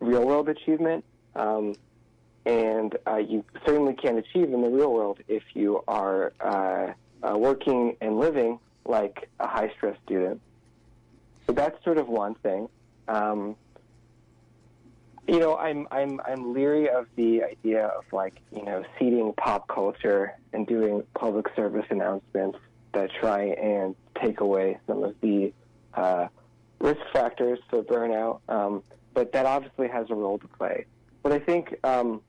real 0.00 0.24
world 0.24 0.48
achievement. 0.48 1.04
Um, 1.34 1.74
and 2.46 2.96
uh, 3.06 3.16
you 3.16 3.44
certainly 3.66 3.92
can't 3.92 4.16
achieve 4.16 4.54
in 4.54 4.62
the 4.62 4.70
real 4.70 4.90
world 4.90 5.18
if 5.28 5.42
you 5.52 5.84
are 5.86 6.32
uh, 6.40 6.92
uh, 7.22 7.36
working 7.36 7.98
and 8.00 8.18
living 8.18 8.58
like 8.86 9.28
a 9.38 9.46
high 9.46 9.70
stress 9.76 9.98
student. 10.06 10.40
So 11.46 11.52
that's 11.52 11.82
sort 11.84 11.98
of 11.98 12.08
one 12.08 12.36
thing. 12.36 12.70
Um, 13.06 13.54
You 15.28 15.40
know, 15.40 15.56
I'm 15.56 15.88
I'm 15.90 16.20
I'm 16.24 16.54
leery 16.54 16.88
of 16.88 17.06
the 17.16 17.42
idea 17.42 17.86
of 17.86 18.04
like 18.12 18.40
you 18.52 18.64
know 18.64 18.84
seeding 18.98 19.32
pop 19.36 19.66
culture 19.66 20.34
and 20.52 20.66
doing 20.66 21.02
public 21.14 21.46
service 21.56 21.86
announcements 21.90 22.58
that 22.92 23.10
try 23.20 23.44
and 23.44 23.96
take 24.20 24.40
away 24.40 24.78
some 24.86 25.02
of 25.02 25.14
the 25.20 25.52
uh, 25.94 26.28
risk 26.78 27.00
factors 27.12 27.58
for 27.68 27.82
burnout. 27.82 28.40
Um, 28.48 28.82
but 29.14 29.32
that 29.32 29.46
obviously 29.46 29.88
has 29.88 30.06
a 30.10 30.14
role 30.14 30.38
to 30.38 30.46
play. 30.46 30.86
But 31.22 31.32
I 31.32 31.38
think 31.40 31.74
um, 31.82 32.20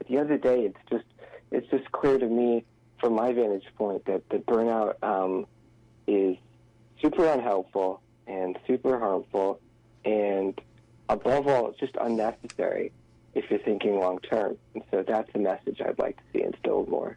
at 0.00 0.08
the 0.08 0.16
end 0.16 0.30
of 0.30 0.40
the 0.40 0.48
day, 0.48 0.60
it's 0.60 0.78
just 0.90 1.04
it's 1.50 1.68
just 1.70 1.90
clear 1.92 2.18
to 2.18 2.26
me 2.26 2.64
from 3.00 3.14
my 3.14 3.32
vantage 3.32 3.66
point 3.76 4.04
that 4.06 4.26
that 4.30 4.46
burnout 4.46 5.02
um, 5.02 5.46
is 6.06 6.36
super 7.02 7.26
unhelpful 7.26 8.00
and 8.26 8.58
super 8.66 8.98
harmful, 8.98 9.60
and 10.04 10.58
above 11.08 11.46
all, 11.46 11.68
it's 11.68 11.78
just 11.78 11.94
unnecessary 12.00 12.92
if 13.34 13.50
you're 13.50 13.60
thinking 13.60 13.98
long 13.98 14.18
term. 14.20 14.56
And 14.74 14.82
so 14.90 15.02
that's 15.06 15.30
a 15.34 15.38
message 15.38 15.80
I'd 15.80 15.98
like 15.98 16.16
to 16.16 16.22
see 16.32 16.42
instilled 16.42 16.88
more. 16.88 17.16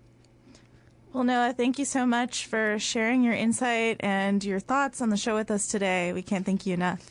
Well, 1.13 1.23
Noah, 1.23 1.53
thank 1.53 1.79
you 1.79 1.85
so 1.85 2.05
much 2.05 2.45
for 2.45 2.77
sharing 2.77 3.23
your 3.23 3.33
insight 3.33 3.97
and 4.01 4.43
your 4.43 4.59
thoughts 4.59 5.01
on 5.01 5.09
the 5.09 5.17
show 5.17 5.35
with 5.35 5.49
us 5.49 5.67
today. 5.67 6.13
We 6.13 6.21
can't 6.21 6.45
thank 6.45 6.67
you 6.67 6.73
enough. 6.75 7.09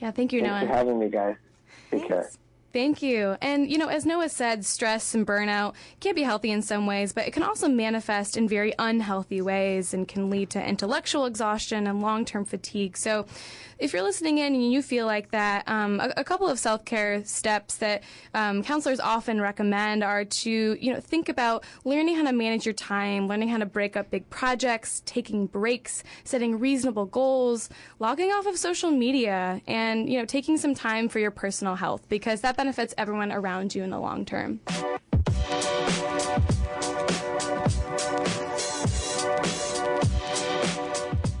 Yeah, 0.00 0.12
thank 0.12 0.32
you, 0.32 0.40
Thanks 0.40 0.52
Noah. 0.52 0.68
for 0.68 0.74
having 0.74 0.98
me, 0.98 1.08
guys. 1.08 1.36
Take 1.90 2.06
care. 2.08 2.30
Thank 2.72 3.02
you. 3.02 3.36
And, 3.42 3.70
you 3.70 3.76
know, 3.76 3.88
as 3.88 4.06
Noah 4.06 4.30
said, 4.30 4.64
stress 4.64 5.14
and 5.14 5.26
burnout 5.26 5.74
can 6.00 6.14
be 6.14 6.22
healthy 6.22 6.50
in 6.50 6.62
some 6.62 6.86
ways, 6.86 7.12
but 7.12 7.26
it 7.26 7.32
can 7.32 7.42
also 7.42 7.68
manifest 7.68 8.36
in 8.36 8.48
very 8.48 8.72
unhealthy 8.78 9.42
ways 9.42 9.92
and 9.92 10.08
can 10.08 10.30
lead 10.30 10.48
to 10.50 10.66
intellectual 10.66 11.26
exhaustion 11.26 11.86
and 11.86 12.00
long 12.00 12.24
term 12.24 12.46
fatigue. 12.46 12.96
So, 12.96 13.26
if 13.82 13.92
you're 13.92 14.02
listening 14.02 14.38
in 14.38 14.54
and 14.54 14.72
you 14.72 14.80
feel 14.80 15.06
like 15.06 15.32
that, 15.32 15.68
um, 15.68 15.98
a, 15.98 16.12
a 16.18 16.24
couple 16.24 16.48
of 16.48 16.58
self 16.58 16.84
care 16.84 17.24
steps 17.24 17.76
that 17.78 18.04
um, 18.32 18.62
counselors 18.62 19.00
often 19.00 19.40
recommend 19.40 20.04
are 20.04 20.24
to, 20.24 20.50
you 20.80 20.92
know, 20.92 21.00
think 21.00 21.28
about 21.28 21.64
learning 21.84 22.14
how 22.14 22.22
to 22.22 22.32
manage 22.32 22.64
your 22.64 22.74
time, 22.74 23.26
learning 23.26 23.48
how 23.48 23.58
to 23.58 23.66
break 23.66 23.96
up 23.96 24.08
big 24.10 24.30
projects, 24.30 25.02
taking 25.04 25.46
breaks, 25.46 26.04
setting 26.22 26.60
reasonable 26.60 27.06
goals, 27.06 27.68
logging 27.98 28.30
off 28.30 28.46
of 28.46 28.56
social 28.56 28.92
media, 28.92 29.60
and, 29.66 30.08
you 30.08 30.16
know, 30.16 30.24
taking 30.24 30.56
some 30.56 30.74
time 30.74 31.08
for 31.08 31.18
your 31.18 31.32
personal 31.32 31.74
health 31.74 32.08
because 32.08 32.40
that 32.42 32.56
benefits 32.62 32.94
everyone 32.96 33.32
around 33.32 33.74
you 33.74 33.82
in 33.82 33.90
the 33.90 33.98
long 33.98 34.24
term. 34.24 34.60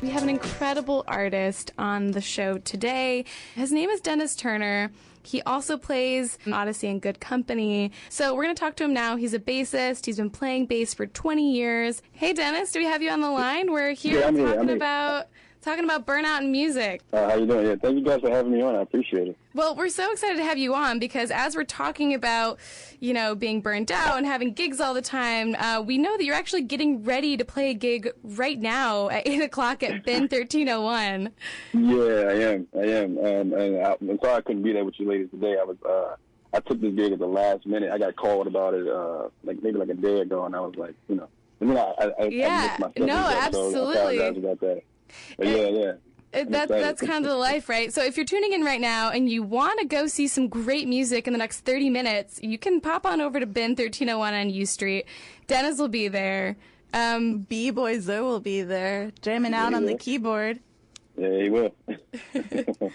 We 0.02 0.08
have 0.10 0.24
an 0.24 0.28
incredible 0.30 1.04
artist 1.06 1.72
on 1.78 2.10
the 2.10 2.20
show 2.20 2.58
today. 2.58 3.24
His 3.54 3.70
name 3.70 3.88
is 3.88 4.00
Dennis 4.00 4.34
Turner. 4.34 4.90
He 5.22 5.40
also 5.42 5.76
plays 5.78 6.38
Oddisee 6.44 6.90
and 6.90 7.00
Good 7.00 7.20
Company. 7.20 7.92
So 8.08 8.34
we're 8.34 8.42
going 8.42 8.56
to 8.56 8.58
talk 8.60 8.74
to 8.76 8.84
him 8.84 8.92
now. 8.92 9.14
He's 9.14 9.32
a 9.32 9.38
bassist. 9.38 10.04
He's 10.06 10.16
been 10.16 10.30
playing 10.30 10.66
bass 10.66 10.92
for 10.92 11.06
20 11.06 11.52
years. 11.52 12.02
Hey, 12.10 12.32
Dennis, 12.32 12.72
do 12.72 12.80
we 12.80 12.86
have 12.86 13.00
you 13.00 13.10
on 13.10 13.20
the 13.20 13.30
line? 13.30 13.70
We're 13.70 13.92
here 13.92 14.18
Yeah, 14.18 14.26
I'm 14.26 14.34
here, 14.34 14.46
I'm 14.48 14.52
talking 14.54 14.68
here. 14.68 14.76
about 14.76 15.28
talking 15.62 15.84
about 15.84 16.06
burnout 16.06 16.38
and 16.38 16.52
music. 16.52 17.02
Uh, 17.12 17.30
how 17.30 17.36
you 17.36 17.46
doing? 17.46 17.66
Yeah, 17.66 17.76
thank 17.80 17.96
you 17.96 18.04
guys 18.04 18.20
for 18.20 18.30
having 18.30 18.52
me 18.52 18.60
on. 18.60 18.74
I 18.74 18.82
appreciate 18.82 19.28
it. 19.28 19.38
Well, 19.54 19.76
we're 19.76 19.88
so 19.88 20.10
excited 20.12 20.36
to 20.36 20.44
have 20.44 20.58
you 20.58 20.74
on 20.74 20.98
because 20.98 21.30
as 21.30 21.54
we're 21.54 21.64
talking 21.64 22.14
about, 22.14 22.58
you 23.00 23.14
know, 23.14 23.34
being 23.34 23.60
burned 23.60 23.92
out 23.92 24.18
and 24.18 24.26
having 24.26 24.52
gigs 24.52 24.80
all 24.80 24.92
the 24.92 25.02
time, 25.02 25.54
uh, 25.54 25.80
we 25.80 25.98
know 25.98 26.16
that 26.16 26.24
you're 26.24 26.34
actually 26.34 26.62
getting 26.62 27.04
ready 27.04 27.36
to 27.36 27.44
play 27.44 27.70
a 27.70 27.74
gig 27.74 28.10
right 28.22 28.60
now 28.60 29.08
at 29.08 29.26
8 29.26 29.42
o'clock 29.42 29.82
at 29.82 30.04
Bin 30.04 30.22
1301. 30.22 31.30
Yeah, 31.72 32.00
I 32.02 32.34
am. 32.34 32.68
I 32.74 32.84
am. 32.84 33.18
Um, 33.18 33.52
and 33.52 33.86
I, 33.86 33.96
I'm 34.00 34.18
sorry 34.20 34.34
I 34.34 34.40
couldn't 34.40 34.62
be 34.62 34.72
there 34.72 34.84
with 34.84 34.98
you 34.98 35.08
ladies 35.08 35.30
today. 35.30 35.56
I 35.60 35.64
was. 35.64 35.76
Uh, 35.88 36.16
I 36.54 36.60
took 36.60 36.82
this 36.82 36.92
gig 36.94 37.12
at 37.12 37.18
the 37.18 37.26
last 37.26 37.64
minute. 37.64 37.90
I 37.90 37.96
got 37.96 38.14
called 38.14 38.46
about 38.46 38.74
it, 38.74 38.86
uh, 38.86 39.28
like 39.42 39.62
maybe 39.62 39.78
like 39.78 39.88
a 39.88 39.94
day 39.94 40.20
ago, 40.20 40.44
and 40.44 40.54
I 40.54 40.60
was 40.60 40.74
like, 40.76 40.94
you 41.08 41.14
know, 41.14 41.28
I, 41.62 42.04
I, 42.04 42.24
I, 42.24 42.26
Yeah, 42.26 42.76
I 42.76 42.78
my 42.78 42.92
no, 42.98 43.06
So 43.06 43.12
I 43.14 43.40
absolutely. 43.40 44.18
Apologize 45.38 45.38
about 45.38 45.38
that. 45.38 45.38
But 45.38 45.46
yeah, 45.46 45.80
yeah. 45.84 45.92
It- 46.40 46.50
That, 46.50 46.68
that's 46.68 47.00
kind 47.02 47.24
of 47.24 47.30
the 47.30 47.36
life, 47.36 47.68
right? 47.68 47.92
So 47.92 48.02
if 48.02 48.16
you're 48.16 48.24
tuning 48.24 48.52
in 48.54 48.62
right 48.64 48.80
now 48.80 49.10
and 49.10 49.28
you 49.28 49.42
want 49.42 49.78
to 49.80 49.84
go 49.86 50.06
see 50.06 50.26
some 50.28 50.48
great 50.48 50.88
music 50.88 51.26
in 51.26 51.32
the 51.34 51.38
next 51.38 51.60
30 51.60 51.90
minutes, 51.90 52.40
you 52.42 52.56
can 52.56 52.80
pop 52.80 53.04
on 53.04 53.20
over 53.20 53.38
to 53.38 53.44
Bin 53.46 53.72
1301 53.72 54.32
on 54.34 54.48
U 54.50 54.64
Street. 54.64 55.04
Dennis 55.46 55.78
will 55.78 55.88
be 55.88 56.08
there. 56.08 56.56
Um, 56.94 57.40
B 57.40 57.70
Boy 57.70 57.98
Zoe 58.00 58.20
will 58.22 58.40
be 58.40 58.62
there, 58.62 59.12
jamming 59.22 59.52
out 59.54 59.74
on 59.74 59.84
the 59.86 59.94
keyboard. 59.94 60.60
Yeah, 61.18 61.38
he 61.42 61.50
will. 61.50 61.74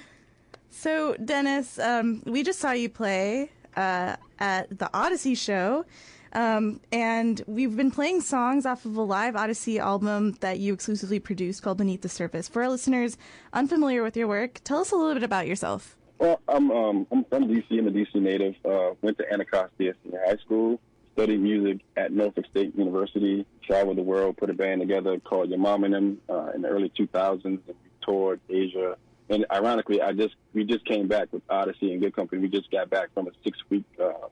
So, 0.70 1.16
Dennis, 1.24 1.80
um, 1.80 2.22
we 2.26 2.44
just 2.44 2.60
saw 2.60 2.72
you 2.72 2.88
play 2.90 3.50
uh, 3.76 4.16
at 4.40 4.70
the 4.70 4.90
Oddisee 4.94 5.36
show. 5.38 5.86
Um, 6.34 6.82
and 6.92 7.42
we've 7.48 7.76
been 7.76 7.92
playing 7.92 8.22
songs 8.22 8.66
off 8.66 8.86
of 8.86 8.96
a 8.96 9.02
live 9.02 9.36
Oddisee 9.36 9.80
album 9.80 10.34
that 10.42 10.60
you 10.60 10.74
exclusively 10.74 11.20
produced 11.20 11.64
called 11.64 11.78
Beneath 11.78 12.02
the 12.02 12.10
Surface. 12.10 12.48
For 12.48 12.64
our 12.64 12.70
listeners 12.70 13.18
unfamiliar 13.54 14.04
with 14.04 14.18
your 14.18 14.28
work, 14.28 14.62
tell 14.64 14.80
us 14.80 14.92
a 14.92 14.96
little 14.96 15.14
bit 15.14 15.24
about 15.24 15.48
yourself. 15.48 15.98
Well, 16.20 16.42
I'm 16.48 16.72
um 16.72 17.08
I'm 17.12 17.24
from 17.26 17.48
DC. 17.48 17.66
I'm 17.72 17.88
a 17.88 17.92
DC 17.92 18.16
native. 18.16 18.56
Uh, 18.66 18.92
went 19.02 19.18
to 19.20 19.32
Anacostia 19.32 19.94
Senior 20.04 20.22
High 20.26 20.38
School. 20.38 20.80
Studied 21.14 21.40
music 21.40 21.80
at 21.96 22.12
Norfolk 22.12 22.46
State 22.50 22.76
University. 22.76 23.46
Traveled 23.64 23.98
the 23.98 24.04
world. 24.04 24.38
Put 24.38 24.50
a 24.50 24.54
band 24.54 24.82
together 24.82 25.20
called 25.20 25.50
Your 25.50 25.60
Mom 25.60 25.84
and 25.84 25.94
Them 25.94 26.22
uh, 26.30 26.52
in 26.56 26.62
the 26.64 26.70
early 26.70 26.92
2000s. 26.98 27.44
And 27.44 27.60
we 27.68 27.74
toured 28.04 28.40
Asia. 28.50 28.98
And 29.30 29.46
ironically, 29.52 30.02
I 30.02 30.14
just 30.14 30.36
we 30.54 30.64
just 30.64 30.86
came 30.86 31.08
back 31.08 31.32
with 31.32 31.46
Oddisee 31.48 31.92
and 31.92 32.02
Good 32.02 32.16
Company. 32.16 32.42
We 32.42 32.48
just 32.48 32.72
got 32.72 32.90
back 32.90 33.14
from 33.14 33.28
a 33.28 33.32
six 33.44 33.60
week 33.70 33.86
uh, 34.02 34.28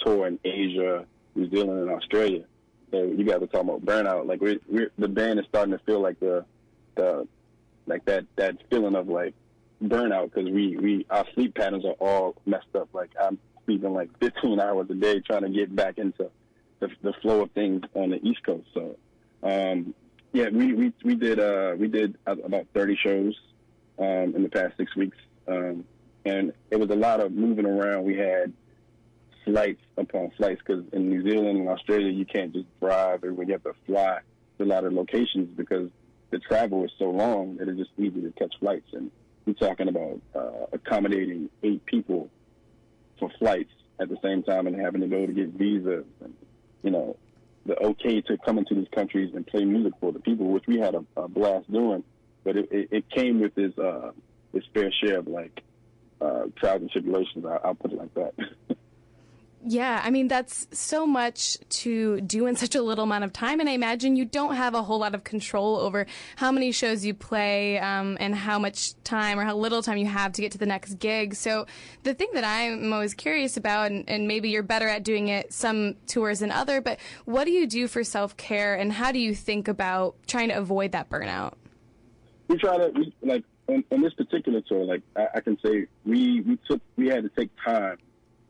tour 0.00 0.26
in 0.26 0.40
Asia, 0.44 1.06
New 1.38 1.50
Zealand, 1.50 1.80
and 1.80 1.90
Australia. 1.90 2.44
So 2.90 3.02
you 3.04 3.24
guys 3.24 3.36
are 3.36 3.46
talking 3.46 3.68
about 3.68 3.84
burnout. 3.84 4.26
Like 4.26 4.40
we 4.40 4.58
we're 4.68 4.90
the 4.98 5.08
band 5.08 5.38
is 5.38 5.46
starting 5.48 5.72
to 5.72 5.84
feel 5.84 6.00
like 6.00 6.18
the 6.20 6.44
the 6.96 7.26
like 7.86 8.04
that 8.06 8.24
that 8.36 8.56
feeling 8.70 8.94
of 8.94 9.08
like 9.08 9.34
burnout 9.82 10.32
because 10.32 10.50
we 10.50 10.76
we 10.76 11.06
our 11.10 11.24
sleep 11.34 11.54
patterns 11.54 11.84
are 11.84 11.96
all 12.00 12.34
messed 12.46 12.74
up. 12.74 12.88
Like 12.92 13.10
I'm 13.20 13.38
sleeping 13.66 13.92
like 13.92 14.10
15 14.20 14.58
hours 14.58 14.88
a 14.90 14.94
day 14.94 15.20
trying 15.20 15.42
to 15.42 15.50
get 15.50 15.74
back 15.74 15.98
into 15.98 16.30
the, 16.80 16.88
the 17.02 17.12
flow 17.20 17.42
of 17.42 17.50
things 17.52 17.82
on 17.94 18.10
the 18.10 18.24
East 18.26 18.42
Coast. 18.44 18.66
So 18.74 18.96
um, 19.42 19.94
yeah, 20.32 20.48
we 20.48 20.72
we 20.72 20.92
we 21.04 21.14
did 21.14 21.38
uh, 21.38 21.74
we 21.78 21.88
did 21.88 22.16
about 22.26 22.66
30 22.74 22.96
shows 22.96 23.38
um, 23.98 24.34
in 24.34 24.42
the 24.42 24.48
past 24.48 24.76
six 24.76 24.96
weeks, 24.96 25.16
um, 25.46 25.84
and 26.24 26.52
it 26.70 26.76
was 26.76 26.90
a 26.90 26.96
lot 26.96 27.20
of 27.20 27.32
moving 27.32 27.66
around. 27.66 28.04
We 28.04 28.16
had 28.16 28.52
flights 29.48 29.80
upon 29.96 30.30
flights 30.36 30.60
because 30.64 30.84
in 30.92 31.08
New 31.08 31.22
Zealand 31.22 31.58
and 31.58 31.68
Australia 31.68 32.10
you 32.10 32.26
can't 32.26 32.52
just 32.52 32.66
drive 32.80 33.24
everywhere. 33.24 33.46
You 33.46 33.52
have 33.52 33.62
to 33.64 33.74
fly 33.86 34.20
to 34.58 34.64
a 34.64 34.66
lot 34.66 34.84
of 34.84 34.92
locations 34.92 35.48
because 35.56 35.90
the 36.30 36.38
travel 36.38 36.84
is 36.84 36.90
so 36.98 37.10
long 37.10 37.56
that 37.56 37.68
it's 37.68 37.78
just 37.78 37.90
easy 37.96 38.20
to 38.20 38.32
catch 38.38 38.54
flights. 38.60 38.88
And 38.92 39.10
we're 39.46 39.54
talking 39.54 39.88
about 39.88 40.20
uh, 40.34 40.66
accommodating 40.72 41.48
eight 41.62 41.84
people 41.86 42.28
for 43.18 43.30
flights 43.38 43.72
at 43.98 44.08
the 44.08 44.18
same 44.22 44.42
time 44.42 44.66
and 44.66 44.78
having 44.78 45.00
to 45.00 45.06
go 45.06 45.26
to 45.26 45.32
get 45.32 45.48
visas 45.48 46.04
and 46.22 46.34
you 46.82 46.90
know 46.90 47.16
the 47.66 47.76
okay 47.78 48.20
to 48.22 48.38
come 48.38 48.58
into 48.58 48.74
these 48.74 48.88
countries 48.94 49.32
and 49.34 49.46
play 49.46 49.64
music 49.64 49.92
for 50.00 50.12
the 50.12 50.20
people, 50.20 50.46
which 50.46 50.66
we 50.66 50.78
had 50.78 50.94
a, 50.94 51.04
a 51.16 51.28
blast 51.28 51.70
doing. 51.70 52.04
But 52.44 52.56
it, 52.56 52.68
it, 52.70 52.88
it 52.90 53.10
came 53.10 53.40
with 53.40 53.54
this 53.54 53.76
uh, 53.78 54.12
fair 54.74 54.90
share 55.02 55.18
of 55.18 55.26
like 55.26 55.62
uh, 56.20 56.44
trials 56.56 56.82
and 56.82 56.90
tribulations. 56.90 57.44
I, 57.44 57.58
I'll 57.64 57.74
put 57.74 57.92
it 57.92 57.98
like 57.98 58.14
that. 58.14 58.34
Yeah, 59.70 60.00
I 60.02 60.08
mean, 60.08 60.28
that's 60.28 60.66
so 60.72 61.06
much 61.06 61.58
to 61.80 62.22
do 62.22 62.46
in 62.46 62.56
such 62.56 62.74
a 62.74 62.80
little 62.80 63.04
amount 63.04 63.24
of 63.24 63.34
time. 63.34 63.60
And 63.60 63.68
I 63.68 63.72
imagine 63.72 64.16
you 64.16 64.24
don't 64.24 64.54
have 64.54 64.72
a 64.74 64.82
whole 64.82 64.98
lot 64.98 65.14
of 65.14 65.24
control 65.24 65.76
over 65.76 66.06
how 66.36 66.50
many 66.50 66.72
shows 66.72 67.04
you 67.04 67.12
play 67.12 67.78
um, 67.78 68.16
and 68.18 68.34
how 68.34 68.58
much 68.58 68.94
time 69.04 69.38
or 69.38 69.44
how 69.44 69.54
little 69.54 69.82
time 69.82 69.98
you 69.98 70.06
have 70.06 70.32
to 70.32 70.40
get 70.40 70.52
to 70.52 70.58
the 70.58 70.64
next 70.64 70.94
gig. 70.94 71.34
So 71.34 71.66
the 72.02 72.14
thing 72.14 72.30
that 72.32 72.44
I'm 72.44 72.90
always 72.94 73.12
curious 73.12 73.58
about, 73.58 73.90
and, 73.90 74.08
and 74.08 74.26
maybe 74.26 74.48
you're 74.48 74.62
better 74.62 74.88
at 74.88 75.02
doing 75.02 75.28
it 75.28 75.52
some 75.52 75.96
tours 76.06 76.38
than 76.38 76.50
other, 76.50 76.80
but 76.80 76.98
what 77.26 77.44
do 77.44 77.50
you 77.50 77.66
do 77.66 77.88
for 77.88 78.02
self 78.02 78.38
care 78.38 78.74
and 78.74 78.90
how 78.90 79.12
do 79.12 79.18
you 79.18 79.34
think 79.34 79.68
about 79.68 80.16
trying 80.26 80.48
to 80.48 80.54
avoid 80.54 80.92
that 80.92 81.10
burnout? 81.10 81.52
we 82.48 82.56
try 82.56 82.78
to 82.78 82.90
we, 82.94 83.12
like 83.22 83.44
on, 83.68 83.84
on 83.92 84.00
this 84.00 84.14
particular 84.14 84.60
tour. 84.62 84.84
Like 84.84 85.02
I, 85.14 85.26
I 85.36 85.40
can 85.40 85.58
say, 85.64 85.86
we 86.04 86.40
we 86.40 86.58
took 86.68 86.80
we 86.96 87.08
had 87.08 87.22
to 87.22 87.28
take 87.28 87.50
time 87.64 87.98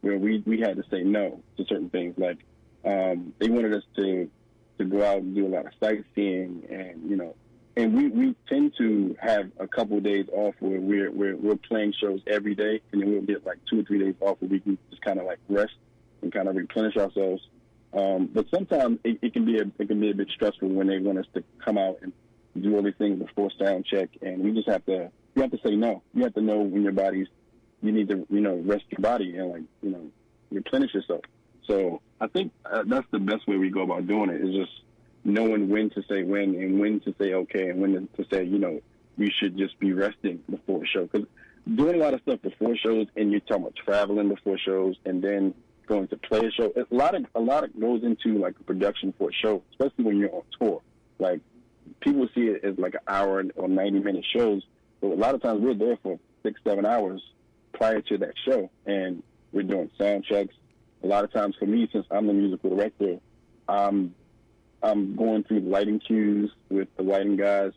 where 0.00 0.18
we 0.18 0.42
we 0.46 0.61
had 0.61 0.76
to 0.76 0.84
say 0.90 1.02
no 1.02 1.40
to 1.56 1.64
certain 1.64 1.90
things. 1.90 2.14
Like 2.16 2.38
um, 2.84 3.32
they 3.38 3.48
wanted 3.48 3.74
us 3.74 3.82
to 3.96 4.30
to 4.78 4.84
go 4.84 5.04
out 5.04 5.18
and 5.18 5.34
do 5.34 5.46
a 5.46 5.48
lot 5.48 5.66
of 5.66 5.72
sightseeing, 5.82 6.64
and 6.70 7.11
you 7.11 7.16
know, 7.16 7.34
and 7.76 7.94
we 7.94 8.08
we 8.08 8.37
tend 8.48 8.74
to 8.78 9.16
have 9.20 9.50
a 9.58 9.66
couple 9.66 9.98
of 9.98 10.04
days 10.04 10.26
off 10.32 10.54
where 10.61 10.80
we're 10.80 11.11
we're 11.11 11.37
we're 11.37 11.56
playing 11.56 11.92
shows 12.00 12.20
every 12.26 12.54
day, 12.54 12.80
and 12.92 13.02
then 13.02 13.11
we'll 13.11 13.22
get 13.22 13.44
like 13.44 13.58
two 13.68 13.80
or 13.80 13.82
three 13.82 13.98
days 13.98 14.14
off 14.20 14.37
where 14.40 14.48
we 14.48 14.61
can 14.61 14.78
just 14.90 15.02
kind 15.02 15.18
of 15.18 15.26
like 15.26 15.38
rest 15.48 15.74
and 16.22 16.32
kind 16.32 16.48
of 16.48 16.56
replenish 16.56 16.96
ourselves. 16.96 17.42
Um, 17.92 18.28
but 18.32 18.46
sometimes 18.52 18.98
it, 19.04 19.18
it 19.22 19.32
can 19.32 19.44
be 19.44 19.58
a 19.58 19.64
it 19.78 19.88
can 19.88 20.00
be 20.00 20.11
a 20.11 20.14
bit 20.14 20.28
stressful 20.34 20.68
when 20.68 20.87
they 20.87 20.98
want 20.98 21.18
us 21.18 21.26
to 21.34 21.42
come 21.64 21.78
out 21.78 21.98
and 22.02 22.12
do 22.61 22.74
all 22.74 22.82
these 22.82 22.94
things 22.98 23.18
before 23.18 23.50
sound 23.58 23.87
check, 23.87 24.11
and 24.22 24.42
we 24.42 24.52
just 24.52 24.68
have 24.68 24.84
to 24.87 25.11
you 25.34 25.42
have 25.42 25.50
to 25.50 25.58
say 25.64 25.74
no. 25.76 26.02
You 26.14 26.24
have 26.24 26.34
to 26.34 26.40
know 26.40 26.58
when 26.58 26.82
your 26.82 26.92
body's 26.92 27.28
you 27.82 27.92
need 27.92 28.08
to 28.08 28.26
you 28.30 28.40
know 28.40 28.56
rest 28.64 28.84
your 28.90 29.00
body 29.00 29.36
and 29.36 29.50
like 29.50 29.62
you 29.82 29.90
know 29.90 30.10
replenish 30.50 30.94
yourself. 30.94 31.22
So 31.66 32.00
I 32.20 32.26
think 32.28 32.52
uh, 32.64 32.84
that's 32.86 33.06
the 33.10 33.18
best 33.18 33.46
way 33.46 33.56
we 33.56 33.70
go 33.70 33.82
about 33.82 34.06
doing 34.06 34.30
it 34.30 34.40
is 34.40 34.54
just 34.54 34.72
knowing 35.24 35.68
when 35.68 35.90
to 35.90 36.02
say 36.08 36.22
when 36.22 36.54
and 36.54 36.80
when 36.80 37.00
to 37.00 37.14
say 37.20 37.34
okay 37.34 37.68
and 37.68 37.80
when 37.80 38.08
to 38.16 38.26
say 38.32 38.44
you 38.44 38.58
know 38.58 38.80
you 39.16 39.30
should 39.30 39.58
just 39.58 39.78
be 39.78 39.92
resting 39.92 40.42
before 40.48 40.82
a 40.82 40.86
show 40.86 41.06
because 41.06 41.26
doing 41.74 41.96
a 41.96 41.98
lot 41.98 42.14
of 42.14 42.20
stuff 42.22 42.40
before 42.42 42.76
shows 42.76 43.06
and 43.16 43.30
you're 43.30 43.40
talking 43.40 43.62
about 43.62 43.76
traveling 43.76 44.28
before 44.28 44.56
shows 44.58 44.96
and 45.04 45.22
then 45.22 45.52
going 45.86 46.06
to 46.08 46.16
play 46.16 46.40
a 46.40 46.50
show. 46.50 46.72
A 46.76 46.94
lot 46.94 47.14
of 47.14 47.24
a 47.34 47.40
lot 47.40 47.64
of 47.64 47.78
goes 47.80 48.02
into 48.04 48.38
like 48.38 48.54
a 48.60 48.62
production 48.62 49.12
for 49.18 49.30
a 49.30 49.32
show, 49.32 49.62
especially 49.72 50.04
when 50.04 50.18
you're 50.18 50.34
on 50.34 50.42
tour. 50.60 50.82
Like 51.18 51.40
people 52.00 52.28
see 52.34 52.42
it 52.42 52.64
as 52.64 52.78
like 52.78 52.94
an 52.94 53.00
hour 53.08 53.44
or 53.56 53.68
90 53.68 54.00
minute 54.00 54.24
shows, 54.32 54.62
but 55.00 55.08
a 55.08 55.14
lot 55.14 55.34
of 55.34 55.42
times 55.42 55.60
we're 55.60 55.74
there 55.74 55.98
for 56.02 56.18
six, 56.42 56.60
seven 56.64 56.86
hours 56.86 57.22
prior 57.72 58.00
to 58.02 58.18
that 58.18 58.35
show, 58.44 58.70
and 58.87 59.22
we're 59.52 59.62
doing 59.62 59.90
sound 59.98 60.24
checks. 60.24 60.54
A 61.02 61.07
lot 61.07 61.24
of 61.24 61.33
times 61.33 61.54
for 61.59 61.66
me, 61.66 61.88
since 61.92 62.07
I'm 62.11 62.26
the 62.26 62.33
musical 62.33 62.70
director, 62.70 63.18
I'm 63.68 64.14
I'm 64.83 65.16
going 65.16 65.44
through 65.44 65.62
the 65.62 65.68
lighting 65.68 66.00
cues 66.00 66.50
with 66.68 66.88
the 66.96 67.02
lighting 67.02 67.37
guys. 67.37 67.72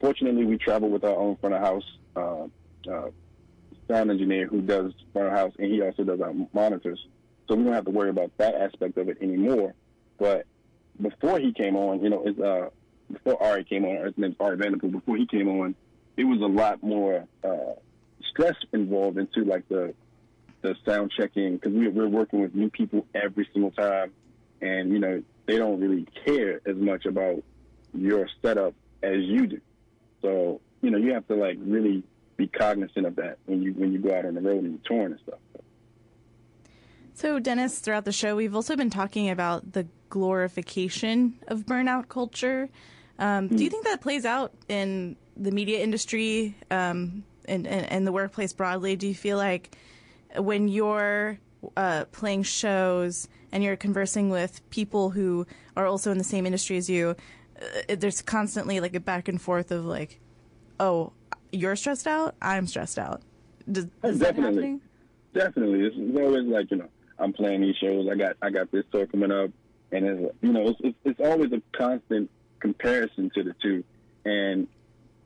Fortunately, 0.00 0.44
we 0.44 0.58
travel 0.58 0.88
with 0.88 1.04
our 1.04 1.16
own 1.16 1.36
front 1.36 1.54
of 1.54 1.60
house 1.60 1.98
uh, 2.16 2.44
uh, 2.90 3.10
sound 3.88 4.10
engineer 4.10 4.46
who 4.46 4.60
does 4.60 4.92
front 5.12 5.28
of 5.28 5.34
house, 5.34 5.52
and 5.58 5.72
he 5.72 5.82
also 5.82 6.04
does 6.04 6.20
our 6.20 6.34
monitors. 6.52 7.06
So 7.48 7.54
we 7.54 7.64
don't 7.64 7.74
have 7.74 7.84
to 7.84 7.90
worry 7.90 8.10
about 8.10 8.30
that 8.38 8.54
aspect 8.54 8.96
of 8.96 9.08
it 9.08 9.18
anymore. 9.20 9.74
But 10.18 10.46
before 11.00 11.38
he 11.38 11.52
came 11.52 11.76
on, 11.76 12.02
you 12.02 12.08
know, 12.08 12.22
it's, 12.24 12.38
uh, 12.38 12.70
before 13.12 13.42
Ari 13.42 13.64
came 13.64 13.84
on, 13.84 14.04
his 14.04 14.14
name's 14.16 14.36
Ari 14.40 14.56
Vanderpool, 14.56 14.90
before 14.90 15.16
he 15.16 15.26
came 15.26 15.48
on, 15.48 15.74
it 16.16 16.24
was 16.24 16.40
a 16.40 16.46
lot 16.46 16.82
more 16.82 17.26
uh, 17.42 17.74
stress 18.30 18.54
involved 18.72 19.18
into 19.18 19.44
like 19.44 19.68
the 19.68 19.94
the 20.62 20.74
sound 20.86 21.12
checking 21.16 21.56
because 21.56 21.72
we, 21.72 21.88
we're 21.88 22.08
working 22.08 22.40
with 22.40 22.54
new 22.54 22.70
people 22.70 23.06
every 23.14 23.48
single 23.52 23.70
time, 23.70 24.12
and 24.60 24.92
you 24.92 24.98
know 24.98 25.22
they 25.46 25.58
don't 25.58 25.80
really 25.80 26.06
care 26.24 26.60
as 26.66 26.76
much 26.76 27.04
about 27.04 27.42
your 27.92 28.28
setup 28.42 28.74
as 29.02 29.18
you 29.18 29.46
do. 29.46 29.60
So 30.22 30.60
you 30.80 30.90
know 30.90 30.98
you 30.98 31.12
have 31.14 31.26
to 31.28 31.34
like 31.34 31.58
really 31.60 32.02
be 32.36 32.46
cognizant 32.48 33.06
of 33.06 33.16
that 33.16 33.38
when 33.46 33.62
you 33.62 33.72
when 33.72 33.92
you 33.92 33.98
go 33.98 34.14
out 34.16 34.24
on 34.24 34.34
the 34.34 34.40
road 34.40 34.64
and 34.64 34.72
you're 34.72 34.80
touring 34.84 35.12
and 35.12 35.20
stuff. 35.20 35.38
So, 37.16 37.38
Dennis, 37.38 37.78
throughout 37.78 38.04
the 38.04 38.12
show, 38.12 38.34
we've 38.34 38.56
also 38.56 38.74
been 38.74 38.90
talking 38.90 39.30
about 39.30 39.72
the 39.72 39.86
glorification 40.08 41.38
of 41.46 41.60
burnout 41.60 42.08
culture. 42.08 42.68
Um, 43.20 43.46
Do 43.46 43.62
you 43.62 43.70
think 43.70 43.84
that 43.84 44.00
plays 44.00 44.24
out 44.24 44.52
in 44.68 45.14
the 45.36 45.52
media 45.52 45.80
industry 45.80 46.56
um, 46.72 47.22
and, 47.46 47.66
and, 47.66 47.86
and 47.90 48.06
the 48.06 48.12
workplace 48.12 48.52
broadly? 48.52 48.96
Do 48.96 49.06
you 49.06 49.14
feel 49.14 49.36
like 49.36 49.76
when 50.36 50.68
you're 50.68 51.38
uh, 51.76 52.04
playing 52.12 52.42
shows 52.42 53.28
and 53.52 53.62
you're 53.62 53.76
conversing 53.76 54.30
with 54.30 54.68
people 54.70 55.10
who 55.10 55.46
are 55.76 55.86
also 55.86 56.10
in 56.10 56.18
the 56.18 56.24
same 56.24 56.46
industry 56.46 56.76
as 56.76 56.90
you, 56.90 57.16
uh, 57.60 57.94
there's 57.96 58.22
constantly 58.22 58.80
like 58.80 58.94
a 58.94 59.00
back 59.00 59.28
and 59.28 59.40
forth 59.40 59.70
of 59.70 59.84
like, 59.84 60.20
oh, 60.80 61.12
you're 61.52 61.76
stressed 61.76 62.06
out, 62.06 62.34
I'm 62.42 62.66
stressed 62.66 62.98
out. 62.98 63.22
Does, 63.70 63.86
is 64.02 64.18
Definitely. 64.18 64.80
Definitely, 65.32 65.80
it's, 65.80 65.96
it's 65.98 66.16
always 66.16 66.44
like 66.44 66.70
you 66.70 66.76
know 66.76 66.88
I'm 67.18 67.32
playing 67.32 67.62
these 67.62 67.76
shows. 67.76 68.08
I 68.10 68.14
got 68.14 68.36
I 68.40 68.50
got 68.50 68.70
this 68.70 68.84
tour 68.92 69.06
coming 69.06 69.32
up, 69.32 69.50
and 69.90 70.04
it's 70.04 70.36
you 70.42 70.52
know 70.52 70.68
it's 70.68 70.80
it's, 70.84 70.96
it's 71.04 71.20
always 71.20 71.52
a 71.52 71.60
constant 71.76 72.30
comparison 72.60 73.30
to 73.34 73.42
the 73.42 73.54
two, 73.60 73.82
and 74.24 74.68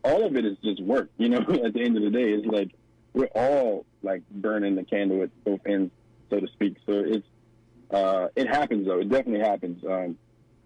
all 0.05 0.25
of 0.25 0.37
it 0.37 0.45
is 0.45 0.57
just 0.63 0.83
work. 0.83 1.11
You 1.19 1.29
know, 1.29 1.39
at 1.65 1.73
the 1.75 1.83
end 1.83 1.97
of 1.97 2.03
the 2.03 2.11
day, 2.11 2.33
it's 2.33 2.47
like 2.47 2.71
we're 3.13 3.27
all 3.35 3.87
like 4.03 4.23
burning 4.31 4.77
the 4.77 4.85
candle 4.85 5.23
at 5.23 5.31
both 5.45 5.61
ends, 5.67 5.93
so 6.31 6.41
to 6.41 6.47
speak. 6.49 6.77
So 6.87 6.93
it's 6.93 7.27
uh, 7.91 8.29
it 8.37 8.49
happens 8.49 8.87
though. 8.87 9.01
It 9.01 9.09
definitely 9.09 9.47
happens. 9.47 9.85
Um, 9.85 10.19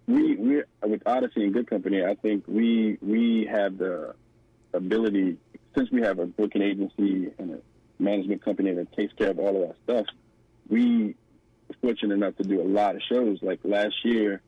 we 0.07 0.35
we 0.35 0.63
with 0.83 1.03
Oddisee 1.05 1.43
and 1.43 1.53
Good 1.53 1.69
Company, 1.69 2.03
I 2.03 2.15
think 2.15 2.45
we 2.47 2.97
we 3.01 3.47
have 3.51 3.77
the 3.77 4.15
ability 4.73 5.37
since 5.75 5.89
we 5.91 6.01
have 6.01 6.19
a 6.19 6.25
booking 6.25 6.61
agency 6.61 7.31
and 7.37 7.51
a 7.51 7.59
management 7.99 8.43
company 8.43 8.73
that 8.73 8.91
takes 8.93 9.13
care 9.13 9.31
of 9.31 9.39
all 9.39 9.63
of 9.63 9.69
our 9.69 9.75
stuff. 9.83 10.05
We 10.69 11.15
were 11.67 11.75
fortunate 11.81 12.13
enough 12.13 12.35
to 12.37 12.43
do 12.43 12.61
a 12.61 12.67
lot 12.67 12.95
of 12.95 13.01
shows. 13.11 13.39
Like 13.41 13.59
last 13.63 13.95
year, 14.03 14.41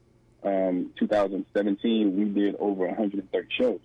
um, 0.43 0.91
2017, 0.99 2.15
we 2.15 2.25
did 2.25 2.55
over 2.57 2.85
130 2.87 3.47
shows. 3.57 3.79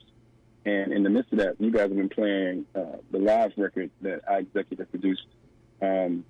And 0.64 0.92
in 0.92 1.03
the 1.03 1.11
midst 1.11 1.33
of 1.33 1.38
that, 1.38 1.57
you 1.59 1.70
guys 1.70 1.83
have 1.83 1.96
been 1.96 2.09
playing 2.09 2.66
uh, 2.75 2.99
the 3.11 3.18
live 3.18 3.53
record 3.57 3.90
that 4.03 4.20
I 4.29 4.38
executive 4.38 4.90
produced. 4.90 5.27
Um, 5.81 6.25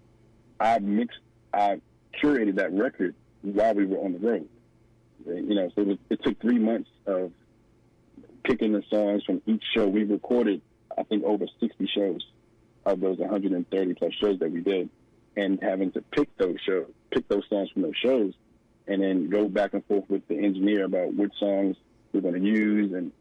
I 0.61 0.79
mixed, 0.79 1.19
I 1.53 1.81
curated 2.23 2.57
that 2.57 2.73
record 2.73 3.15
while 3.43 3.75
we 3.75 3.87
were 3.87 3.99
on 3.99 4.13
the 4.13 4.19
road. 4.19 4.49
You 5.27 5.55
know, 5.55 5.71
so 5.75 5.83
it, 5.83 5.87
was, 5.87 5.99
it 6.11 6.23
took 6.23 6.41
three 6.41 6.59
months 6.59 6.89
of 7.07 7.33
picking 8.45 8.73
the 8.73 8.83
songs 8.89 9.25
from 9.25 9.43
each 9.47 9.65
show. 9.75 9.87
We 9.87 10.05
recorded, 10.05 10.63
I 10.97 11.03
think, 11.03 11.25
over 11.25 11.47
60 11.59 11.91
shows 11.95 12.25
of 12.87 13.01
those 13.01 13.19
130 13.19 13.95
plus 13.95 14.13
shows 14.15 14.39
that 14.39 14.51
we 14.51 14.61
did, 14.61 14.89
and 15.37 15.59
having 15.61 15.93
to 15.93 16.03
pick 16.03 16.35
those 16.39 16.57
shows, 16.65 16.87
pick 17.11 17.29
those 17.29 17.45
songs 17.51 17.71
from 17.71 17.83
those 17.83 17.97
shows, 18.03 18.33
and 18.87 19.03
then 19.03 19.29
go 19.29 19.49
back 19.49 19.75
and 19.75 19.85
forth 19.87 20.09
with 20.09 20.27
the 20.29 20.39
engineer 20.39 20.85
about 20.85 21.15
which 21.15 21.33
songs 21.39 21.77
we're 22.13 22.21
going 22.21 22.41
to 22.41 22.49
use 22.49 22.93
and 22.93 23.13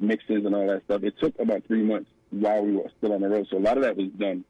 mixes 0.00 0.44
and 0.44 0.54
all 0.54 0.66
that 0.66 0.84
stuff. 0.84 1.02
It 1.02 1.14
took 1.20 1.38
about 1.38 1.64
three 1.66 1.82
months 1.82 2.10
while 2.30 2.62
we 2.62 2.72
were 2.72 2.90
still 2.98 3.12
on 3.12 3.20
the 3.20 3.28
road. 3.28 3.46
So 3.50 3.58
a 3.58 3.60
lot 3.60 3.76
of 3.76 3.84
that 3.84 3.96
was 3.96 4.08
done 4.18 4.44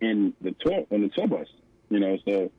in 0.00 0.34
the 0.40 0.54
tour 0.60 0.86
on 0.90 1.02
the 1.02 1.08
tour 1.08 1.26
bus, 1.26 1.48
you 1.90 2.00
know. 2.00 2.18
So 2.24 2.50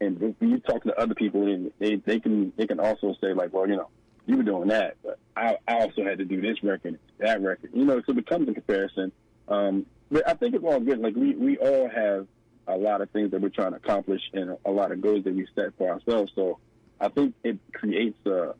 and 0.00 0.20
when 0.20 0.50
you 0.50 0.58
talk 0.58 0.84
to 0.84 0.94
other 0.98 1.14
people, 1.14 1.46
and 1.46 1.72
they 1.78 1.96
they 1.96 2.20
can 2.20 2.52
they 2.56 2.66
can 2.66 2.80
also 2.80 3.14
say 3.20 3.32
like, 3.32 3.52
well, 3.52 3.68
you 3.68 3.76
know, 3.76 3.88
you 4.26 4.36
were 4.36 4.42
doing 4.42 4.68
that, 4.68 4.96
but 5.02 5.18
I, 5.36 5.56
I 5.68 5.80
also 5.80 6.04
had 6.04 6.18
to 6.18 6.24
do 6.24 6.40
this 6.40 6.62
record, 6.62 6.98
that 7.18 7.42
record, 7.42 7.70
you 7.72 7.84
know. 7.84 8.00
So 8.06 8.12
it 8.12 8.16
becomes 8.16 8.48
a 8.48 8.54
comparison. 8.54 9.12
Um, 9.48 9.86
but 10.10 10.28
I 10.28 10.34
think 10.34 10.54
it's 10.54 10.64
all 10.64 10.80
good. 10.80 11.00
Like 11.00 11.14
we 11.14 11.34
we 11.34 11.58
all 11.58 11.88
have 11.88 12.26
a 12.66 12.76
lot 12.76 13.00
of 13.00 13.10
things 13.10 13.30
that 13.30 13.40
we're 13.40 13.50
trying 13.50 13.72
to 13.72 13.76
accomplish 13.76 14.22
and 14.32 14.56
a 14.64 14.70
lot 14.70 14.90
of 14.90 15.00
goals 15.00 15.24
that 15.24 15.34
we 15.34 15.46
set 15.54 15.76
for 15.76 15.90
ourselves. 15.90 16.32
So 16.34 16.58
I 17.00 17.08
think 17.08 17.34
it 17.44 17.58
creates 17.74 18.18
a, 18.26 18.54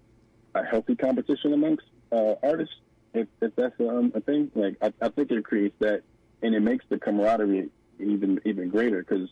a 0.54 0.64
healthy 0.64 0.94
competition 0.94 1.54
amongst 1.54 1.84
uh, 2.12 2.34
artists, 2.42 2.74
if, 3.14 3.28
if 3.40 3.54
that's 3.56 3.78
um, 3.80 4.12
a 4.14 4.20
thing. 4.20 4.50
Like 4.54 4.76
I, 4.82 4.92
I 5.00 5.08
think 5.08 5.30
it 5.30 5.44
creates 5.44 5.76
that, 5.78 6.02
and 6.42 6.54
it 6.54 6.60
makes 6.60 6.84
the 6.88 6.98
camaraderie 6.98 7.70
even 7.98 8.40
even 8.44 8.68
greater 8.68 8.98
because 8.98 9.28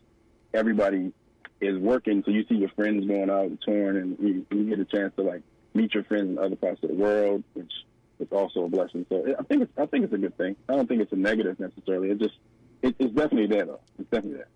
everybody 0.54 1.12
is 1.60 1.78
working. 1.78 2.22
So 2.24 2.30
you 2.30 2.44
see 2.48 2.56
your 2.56 2.70
friends 2.70 3.06
going 3.06 3.30
out 3.30 3.46
and 3.46 3.60
touring, 3.60 3.96
and 3.96 4.16
you, 4.20 4.46
you 4.50 4.64
get 4.64 4.78
a 4.78 4.84
chance 4.84 5.12
to 5.16 5.22
like 5.22 5.42
meet 5.74 5.94
your 5.94 6.04
friends 6.04 6.30
in 6.30 6.38
other 6.38 6.56
parts 6.56 6.82
of 6.82 6.90
the 6.90 6.94
world, 6.94 7.44
which 7.54 7.72
is 8.20 8.28
also 8.30 8.64
a 8.64 8.68
blessing. 8.68 9.04
So 9.08 9.34
I 9.38 9.42
think 9.42 9.62
it's 9.62 9.72
I 9.76 9.86
think 9.86 10.04
it's 10.04 10.14
a 10.14 10.18
good 10.18 10.36
thing. 10.36 10.56
I 10.68 10.76
don't 10.76 10.88
think 10.88 11.02
it's 11.02 11.12
a 11.12 11.16
negative 11.16 11.58
necessarily. 11.58 12.10
It 12.10 12.18
just 12.18 12.34
it, 12.82 12.94
it's 12.98 13.14
definitely 13.14 13.48
there 13.48 13.66
though. 13.66 13.80
It's 13.98 14.10
definitely 14.10 14.38
there. 14.38 14.48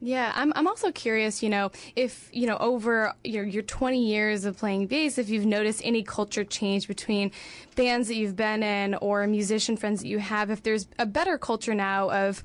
Yeah, 0.00 0.32
I'm 0.34 0.52
I'm 0.54 0.68
also 0.68 0.92
curious, 0.92 1.42
you 1.42 1.48
know, 1.48 1.72
if, 1.96 2.28
you 2.32 2.46
know, 2.46 2.56
over 2.58 3.14
your 3.24 3.44
your 3.44 3.64
20 3.64 4.06
years 4.06 4.44
of 4.44 4.56
playing 4.56 4.86
bass, 4.86 5.18
if 5.18 5.28
you've 5.28 5.46
noticed 5.46 5.82
any 5.84 6.04
culture 6.04 6.44
change 6.44 6.86
between 6.86 7.32
bands 7.74 8.06
that 8.08 8.14
you've 8.14 8.36
been 8.36 8.62
in 8.62 8.94
or 8.96 9.26
musician 9.26 9.76
friends 9.76 10.02
that 10.02 10.08
you 10.08 10.20
have, 10.20 10.50
if 10.50 10.62
there's 10.62 10.86
a 10.98 11.06
better 11.06 11.36
culture 11.36 11.74
now 11.74 12.10
of 12.10 12.44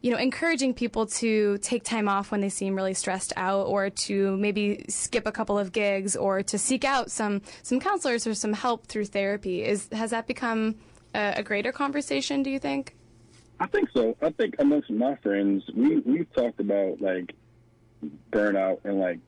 you 0.00 0.10
know, 0.10 0.18
encouraging 0.18 0.74
people 0.74 1.06
to 1.06 1.56
take 1.58 1.82
time 1.82 2.10
off 2.10 2.30
when 2.30 2.42
they 2.42 2.50
seem 2.50 2.76
really 2.76 2.92
stressed 2.92 3.32
out 3.38 3.66
or 3.68 3.88
to 3.88 4.36
maybe 4.36 4.84
skip 4.86 5.26
a 5.26 5.32
couple 5.32 5.58
of 5.58 5.72
gigs 5.72 6.14
or 6.14 6.42
to 6.42 6.58
seek 6.58 6.84
out 6.84 7.10
some 7.10 7.40
some 7.62 7.80
counselors 7.80 8.26
or 8.26 8.34
some 8.34 8.52
help 8.52 8.86
through 8.86 9.06
therapy. 9.06 9.62
Is 9.64 9.88
has 9.92 10.10
that 10.10 10.26
become 10.26 10.76
a, 11.14 11.34
a 11.36 11.42
greater 11.42 11.72
conversation, 11.72 12.42
do 12.42 12.50
you 12.50 12.58
think? 12.58 12.94
I 13.60 13.66
think 13.66 13.88
so. 13.94 14.16
I 14.20 14.30
think 14.30 14.56
amongst 14.58 14.90
my 14.90 15.14
friends, 15.16 15.64
we 15.74 15.98
we've 15.98 16.32
talked 16.34 16.60
about 16.60 17.00
like 17.00 17.34
burnout 18.30 18.80
and 18.84 18.98
like 18.98 19.20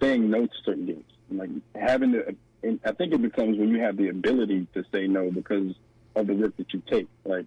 saying 0.00 0.30
no 0.30 0.46
to 0.46 0.52
certain 0.64 0.86
gigs, 0.86 1.12
like 1.30 1.50
having 1.74 2.12
the. 2.12 2.36
And 2.62 2.80
I 2.84 2.92
think 2.92 3.12
it 3.12 3.20
becomes 3.20 3.58
when 3.58 3.68
you 3.68 3.80
have 3.80 3.96
the 3.96 4.08
ability 4.08 4.66
to 4.72 4.84
say 4.92 5.06
no 5.06 5.30
because 5.30 5.74
of 6.14 6.26
the 6.26 6.34
work 6.34 6.56
that 6.56 6.72
you 6.72 6.82
take. 6.90 7.08
Like 7.24 7.46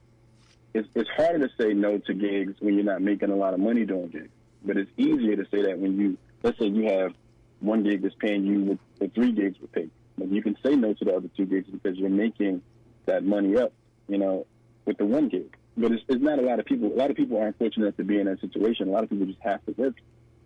it's 0.74 0.88
it's 0.96 1.10
harder 1.16 1.48
to 1.48 1.54
say 1.60 1.74
no 1.74 1.98
to 2.00 2.14
gigs 2.14 2.56
when 2.60 2.76
you're 2.76 2.84
not 2.84 3.02
making 3.02 3.32
a 3.32 3.36
lot 3.36 3.54
of 3.54 3.60
money 3.60 3.86
doing 3.86 4.10
gigs, 4.10 4.30
but 4.64 4.78
it's 4.78 4.92
easier 4.98 5.36
to 5.36 5.46
say 5.50 5.64
that 5.64 5.80
when 5.80 6.00
you 6.00 6.18
let's 6.44 6.60
say 6.60 6.68
you 6.68 6.84
have 6.92 7.14
one 7.60 7.84
gig 7.84 8.02
that's 8.02 8.16
paying 8.16 8.46
you 8.46 8.62
with 8.62 8.80
the 9.00 9.08
three 9.10 9.32
gigs 9.32 9.60
would 9.60 9.72
pay. 9.72 9.90
You 10.20 10.42
can 10.42 10.58
say 10.66 10.76
no 10.76 10.94
to 10.94 11.06
the 11.06 11.16
other 11.16 11.30
two 11.36 11.46
gigs 11.46 11.68
because 11.70 11.98
you're 11.98 12.10
making 12.10 12.62
that 13.06 13.24
money 13.24 13.56
up, 13.58 13.72
you 14.08 14.18
know, 14.18 14.46
with 14.86 14.98
the 14.98 15.06
one 15.06 15.30
gig. 15.30 15.56
But 15.78 15.92
it's, 15.92 16.04
it's 16.10 16.22
not 16.22 16.40
a 16.40 16.42
lot 16.42 16.60
of 16.60 16.66
people. 16.66 16.92
A 16.92 16.98
lot 16.98 17.12
of 17.12 17.16
people 17.16 17.40
aren't 17.40 17.58
fortunate 17.58 17.86
enough 17.86 17.98
to 17.98 18.04
be 18.04 18.20
in 18.20 18.26
that 18.26 18.42
situation. 18.42 18.88
A 18.88 18.92
lot 18.92 19.04
of 19.04 19.10
people 19.10 19.28
just 19.28 19.42
have 19.42 19.64
to 19.66 19.72
work, 19.74 19.96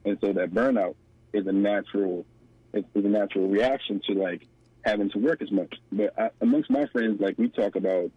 and 0.04 0.18
so 0.20 0.34
that 0.34 0.54
burnout 0.54 0.96
is 1.34 1.48
a 1.48 1.54
natural, 1.54 2.26
is, 2.74 2.84
is 2.94 3.06
a 3.06 3.08
natural 3.08 3.48
reaction 3.48 4.02
to 4.08 4.14
like 4.14 4.46
having 4.84 5.10
to 5.12 5.20
work 5.20 5.42
as 5.42 5.52
much. 5.52 5.74
But 5.92 6.14
I, 6.20 6.30
amongst 6.42 6.70
my 6.70 6.86
friends, 6.88 7.22
like 7.22 7.38
we 7.38 7.48
talk 7.50 7.76
about 7.76 8.12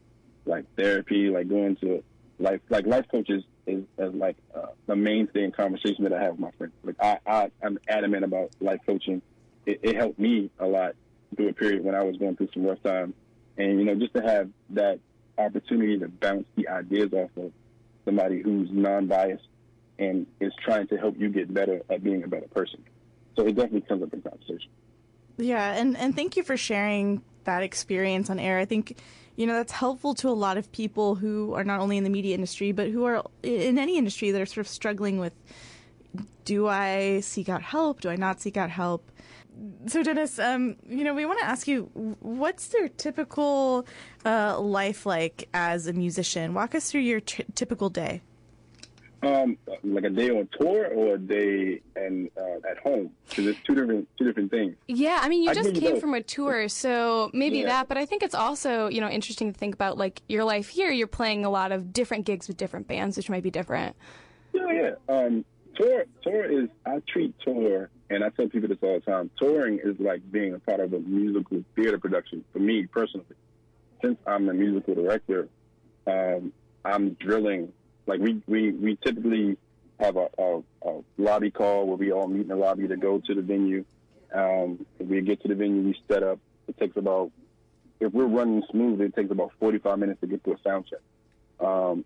like 0.44 0.64
therapy, 0.76 1.28
like 1.28 1.48
going 1.48 1.76
to 1.76 2.02
life, 2.38 2.60
like 2.68 2.86
life 2.86 3.06
coaches 3.10 3.44
is 3.66 3.84
as 3.98 4.12
like 4.12 4.36
uh, 4.54 4.66
the 4.86 4.96
mainstay 4.96 5.44
in 5.44 5.52
conversation 5.52 6.04
that 6.04 6.12
I 6.12 6.22
have 6.22 6.32
with 6.32 6.40
my 6.40 6.50
friends. 6.52 6.72
Like 6.82 6.96
I, 7.00 7.18
I 7.26 7.50
I'm 7.62 7.78
adamant 7.88 8.24
about 8.24 8.50
life 8.60 8.80
coaching. 8.86 9.22
It, 9.66 9.80
it 9.82 9.96
helped 9.96 10.18
me 10.18 10.50
a 10.58 10.66
lot 10.66 10.94
through 11.36 11.48
a 11.48 11.52
period 11.52 11.84
when 11.84 11.94
I 11.94 12.02
was 12.02 12.16
going 12.16 12.36
through 12.36 12.48
some 12.52 12.64
rough 12.64 12.82
times, 12.82 13.14
and 13.56 13.78
you 13.78 13.84
know 13.84 13.94
just 13.94 14.14
to 14.14 14.22
have 14.22 14.50
that 14.70 14.98
opportunity 15.38 15.98
to 15.98 16.08
bounce 16.08 16.46
the 16.56 16.68
ideas 16.68 17.12
off 17.12 17.30
of 17.36 17.52
somebody 18.04 18.42
who's 18.42 18.68
non-biased 18.70 19.46
and 19.98 20.26
is 20.40 20.52
trying 20.64 20.86
to 20.88 20.96
help 20.96 21.18
you 21.18 21.28
get 21.28 21.52
better 21.52 21.80
at 21.88 22.02
being 22.02 22.22
a 22.22 22.28
better 22.28 22.48
person. 22.48 22.82
So 23.36 23.46
it 23.46 23.56
definitely 23.56 23.82
comes 23.82 24.02
up 24.02 24.12
in 24.12 24.22
conversation. 24.22 24.70
Yeah, 25.36 25.74
and 25.74 25.96
and 25.96 26.14
thank 26.14 26.36
you 26.36 26.42
for 26.42 26.56
sharing 26.56 27.22
that 27.44 27.62
experience 27.62 28.30
on 28.30 28.38
air. 28.38 28.58
I 28.58 28.64
think 28.64 28.98
you 29.36 29.46
know 29.46 29.54
that's 29.54 29.72
helpful 29.72 30.14
to 30.14 30.28
a 30.28 30.30
lot 30.30 30.56
of 30.56 30.70
people 30.70 31.16
who 31.16 31.52
are 31.54 31.64
not 31.64 31.80
only 31.80 31.96
in 31.96 32.04
the 32.04 32.10
media 32.10 32.34
industry 32.34 32.70
but 32.70 32.90
who 32.90 33.04
are 33.04 33.24
in 33.42 33.78
any 33.78 33.98
industry 33.98 34.30
that 34.30 34.40
are 34.40 34.46
sort 34.46 34.66
of 34.66 34.68
struggling 34.68 35.18
with 35.18 35.32
do 36.44 36.68
I 36.68 37.20
seek 37.20 37.48
out 37.48 37.62
help? 37.62 38.00
Do 38.00 38.10
I 38.10 38.16
not 38.16 38.40
seek 38.40 38.56
out 38.56 38.70
help? 38.70 39.10
So 39.86 40.02
Dennis, 40.02 40.38
um, 40.38 40.76
you 40.88 41.04
know, 41.04 41.14
we 41.14 41.24
want 41.26 41.38
to 41.40 41.46
ask 41.46 41.68
you, 41.68 41.84
what's 42.20 42.68
their 42.68 42.88
typical 42.88 43.86
uh, 44.24 44.58
life 44.60 45.06
like 45.06 45.48
as 45.54 45.86
a 45.86 45.92
musician? 45.92 46.54
Walk 46.54 46.74
us 46.74 46.90
through 46.90 47.02
your 47.02 47.20
t- 47.20 47.44
typical 47.54 47.88
day. 47.90 48.22
Um, 49.22 49.56
like 49.82 50.04
a 50.04 50.10
day 50.10 50.28
on 50.28 50.48
tour 50.60 50.86
or 50.88 51.14
a 51.14 51.18
day 51.18 51.80
and 51.96 52.28
uh, 52.36 52.68
at 52.70 52.76
home 52.76 53.10
because 53.30 53.46
it's 53.46 53.58
two 53.66 53.74
different 53.74 54.06
two 54.18 54.24
different 54.26 54.50
things. 54.50 54.76
Yeah, 54.86 55.18
I 55.22 55.30
mean, 55.30 55.42
you 55.42 55.50
I 55.50 55.54
just 55.54 55.74
came 55.74 55.92
both. 55.92 56.00
from 56.02 56.12
a 56.12 56.22
tour, 56.22 56.68
so 56.68 57.30
maybe 57.32 57.60
Yeah. 57.60 57.68
that. 57.68 57.88
But 57.88 57.96
I 57.96 58.04
think 58.04 58.22
it's 58.22 58.34
also, 58.34 58.88
you 58.88 59.00
know, 59.00 59.08
interesting 59.08 59.50
to 59.50 59.58
think 59.58 59.74
about 59.74 59.96
like 59.96 60.20
your 60.28 60.44
life 60.44 60.68
here. 60.68 60.90
You're 60.90 61.06
playing 61.06 61.46
a 61.46 61.50
lot 61.50 61.72
of 61.72 61.90
different 61.90 62.26
gigs 62.26 62.48
with 62.48 62.58
different 62.58 62.86
bands, 62.86 63.16
which 63.16 63.30
might 63.30 63.42
be 63.42 63.50
different. 63.50 63.96
Yeah, 64.52 64.70
yeah. 64.72 64.90
Um, 65.08 65.44
tour, 65.74 66.04
tour 66.22 66.44
is. 66.44 66.68
I 66.84 67.00
treat 67.08 67.34
tour, 67.40 67.88
and 68.10 68.22
I 68.22 68.28
tell 68.30 68.48
people 68.48 68.68
this 68.68 68.78
all 68.82 68.94
the 68.94 69.00
time. 69.00 69.30
Touring 69.38 69.80
is 69.82 69.96
like 69.98 70.20
being 70.30 70.54
a 70.54 70.58
part 70.58 70.80
of 70.80 70.92
a 70.92 70.98
musical 71.00 71.64
theater 71.74 71.98
production 71.98 72.44
for 72.52 72.58
me 72.58 72.86
personally. 72.86 73.26
Since 74.02 74.18
I'm 74.26 74.48
a 74.48 74.54
musical 74.54 74.94
director, 74.94 75.48
um, 76.06 76.52
I'm 76.84 77.14
drilling. 77.14 77.72
Like 78.06 78.20
we 78.20 78.42
we 78.46 78.72
we 78.72 78.98
typically 79.04 79.56
have 80.00 80.16
a, 80.16 80.28
a, 80.38 80.62
a 80.82 81.00
lobby 81.16 81.50
call 81.50 81.86
where 81.86 81.96
we 81.96 82.12
all 82.12 82.26
meet 82.26 82.42
in 82.42 82.48
the 82.48 82.56
lobby 82.56 82.86
to 82.88 82.96
go 82.96 83.18
to 83.18 83.34
the 83.34 83.42
venue. 83.42 83.84
Um, 84.34 84.84
we 84.98 85.20
get 85.22 85.40
to 85.42 85.48
the 85.48 85.54
venue, 85.54 85.82
we 85.82 85.96
set 86.08 86.22
up. 86.22 86.38
It 86.68 86.76
takes 86.78 86.96
about 86.96 87.30
if 88.00 88.12
we're 88.12 88.26
running 88.26 88.62
smooth, 88.70 89.00
it 89.00 89.14
takes 89.14 89.30
about 89.30 89.52
45 89.60 89.98
minutes 89.98 90.20
to 90.20 90.26
get 90.26 90.44
to 90.44 90.52
a 90.52 90.56
sound 90.62 90.86
check. 90.86 90.98
Um, 91.66 92.04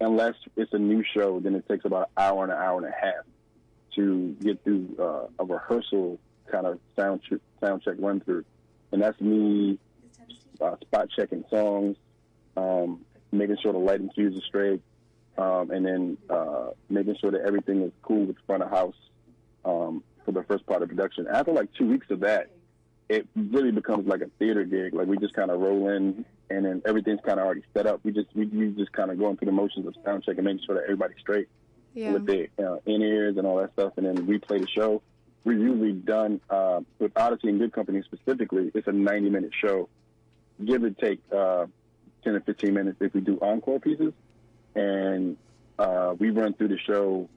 unless 0.00 0.34
it's 0.56 0.72
a 0.72 0.78
new 0.78 1.04
show, 1.14 1.38
then 1.38 1.54
it 1.54 1.68
takes 1.68 1.84
about 1.84 2.10
an 2.16 2.24
hour 2.24 2.42
and 2.42 2.52
an 2.52 2.58
hour 2.58 2.78
and 2.78 2.86
a 2.86 2.90
half 2.90 3.24
to 3.96 4.36
get 4.40 4.62
through 4.64 4.96
uh, 4.98 5.26
a 5.38 5.44
rehearsal 5.44 6.18
kind 6.50 6.66
of 6.66 6.78
sound 6.94 7.22
ch- 7.22 7.40
sound 7.60 7.82
check 7.82 7.96
run 7.98 8.20
through, 8.20 8.44
and 8.92 9.02
that's 9.02 9.20
me 9.20 9.78
uh, 10.60 10.76
spot 10.80 11.08
checking 11.14 11.44
songs, 11.50 11.96
um, 12.56 13.04
making 13.32 13.56
sure 13.62 13.72
the 13.72 13.78
lighting 13.78 14.08
cues 14.10 14.36
are 14.36 14.46
straight, 14.46 14.82
um, 15.38 15.70
and 15.70 15.84
then 15.84 16.18
uh, 16.30 16.68
making 16.88 17.16
sure 17.20 17.30
that 17.30 17.42
everything 17.42 17.82
is 17.82 17.92
cool 18.02 18.24
with 18.24 18.36
front 18.46 18.62
of 18.62 18.70
house 18.70 18.96
um, 19.64 20.02
for 20.24 20.32
the 20.32 20.42
first 20.44 20.64
part 20.66 20.82
of 20.82 20.88
production. 20.88 21.26
After 21.26 21.52
like 21.52 21.72
two 21.74 21.86
weeks 21.86 22.06
of 22.10 22.20
that, 22.20 22.50
it 23.08 23.26
really 23.34 23.70
becomes 23.70 24.06
like 24.06 24.20
a 24.20 24.30
theater 24.38 24.64
gig. 24.64 24.94
Like 24.94 25.06
we 25.06 25.16
just 25.18 25.34
kind 25.34 25.50
of 25.50 25.60
roll 25.60 25.88
in, 25.90 26.24
and 26.50 26.64
then 26.64 26.82
everything's 26.86 27.20
kind 27.24 27.38
of 27.38 27.46
already 27.46 27.62
set 27.74 27.86
up. 27.86 28.00
We 28.04 28.12
just 28.12 28.28
we, 28.34 28.46
we 28.46 28.68
just 28.70 28.92
kind 28.92 29.10
of 29.10 29.18
going 29.18 29.36
through 29.36 29.46
the 29.46 29.52
motions 29.52 29.86
of 29.86 29.94
sound 30.04 30.24
check 30.24 30.36
and 30.36 30.44
making 30.44 30.64
sure 30.66 30.76
that 30.76 30.84
everybody's 30.84 31.18
straight 31.20 31.48
Yeah. 31.96 32.12
with 32.12 32.26
their 32.26 32.48
uh, 32.58 32.76
in 32.84 33.00
ears 33.00 33.38
and 33.38 33.46
all 33.46 33.56
that 33.56 33.72
stuff, 33.72 33.94
and 33.96 34.04
then 34.04 34.26
we 34.26 34.36
play 34.38 34.58
the 34.58 34.68
show. 34.68 35.00
We're 35.44 35.58
usually 35.58 35.92
done 35.92 36.42
uh, 36.50 36.80
with 36.98 37.14
Oddisee 37.14 37.44
and 37.48 37.58
Good 37.58 37.72
Company 37.72 38.02
specifically. 38.04 38.70
It's 38.74 38.86
a 38.86 38.92
90 38.92 39.30
minute 39.30 39.52
show, 39.58 39.88
give 40.62 40.84
or 40.84 40.90
take 40.90 41.20
uh, 41.34 41.66
10 42.22 42.34
or 42.34 42.40
15 42.40 42.74
minutes 42.74 42.98
if 43.00 43.14
we 43.14 43.22
do 43.22 43.38
encore 43.40 43.80
pieces, 43.80 44.12
and 44.74 45.38
uh, 45.78 46.14
we 46.18 46.30
run 46.30 46.52
through 46.52 46.68
the 46.68 46.78
show, 46.86 47.30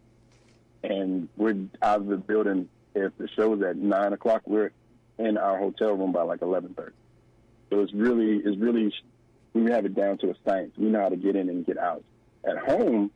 and 0.83 1.29
we're 1.37 1.55
out 1.81 2.01
of 2.01 2.07
the 2.07 2.17
building. 2.17 2.67
If 2.93 3.17
the 3.17 3.29
show's 3.37 3.61
at 3.63 3.77
nine 3.77 4.11
o'clock, 4.11 4.41
we're 4.45 4.71
in 5.17 5.37
our 5.37 5.57
hotel 5.57 5.93
room 5.93 6.11
by 6.11 6.23
like 6.23 6.41
11:30. 6.41 6.91
So 7.69 7.79
it's 7.79 7.93
really 7.93 8.41
it's 8.43 8.57
really 8.59 8.93
we 9.53 9.71
have 9.71 9.85
it 9.85 9.95
down 9.95 10.17
to 10.17 10.31
a 10.31 10.35
science. 10.45 10.73
We 10.77 10.87
know 10.87 10.99
how 10.99 11.09
to 11.09 11.15
get 11.15 11.37
in 11.37 11.47
and 11.47 11.65
get 11.65 11.77
out. 11.77 12.03
At 12.43 12.57
home, 12.57 13.11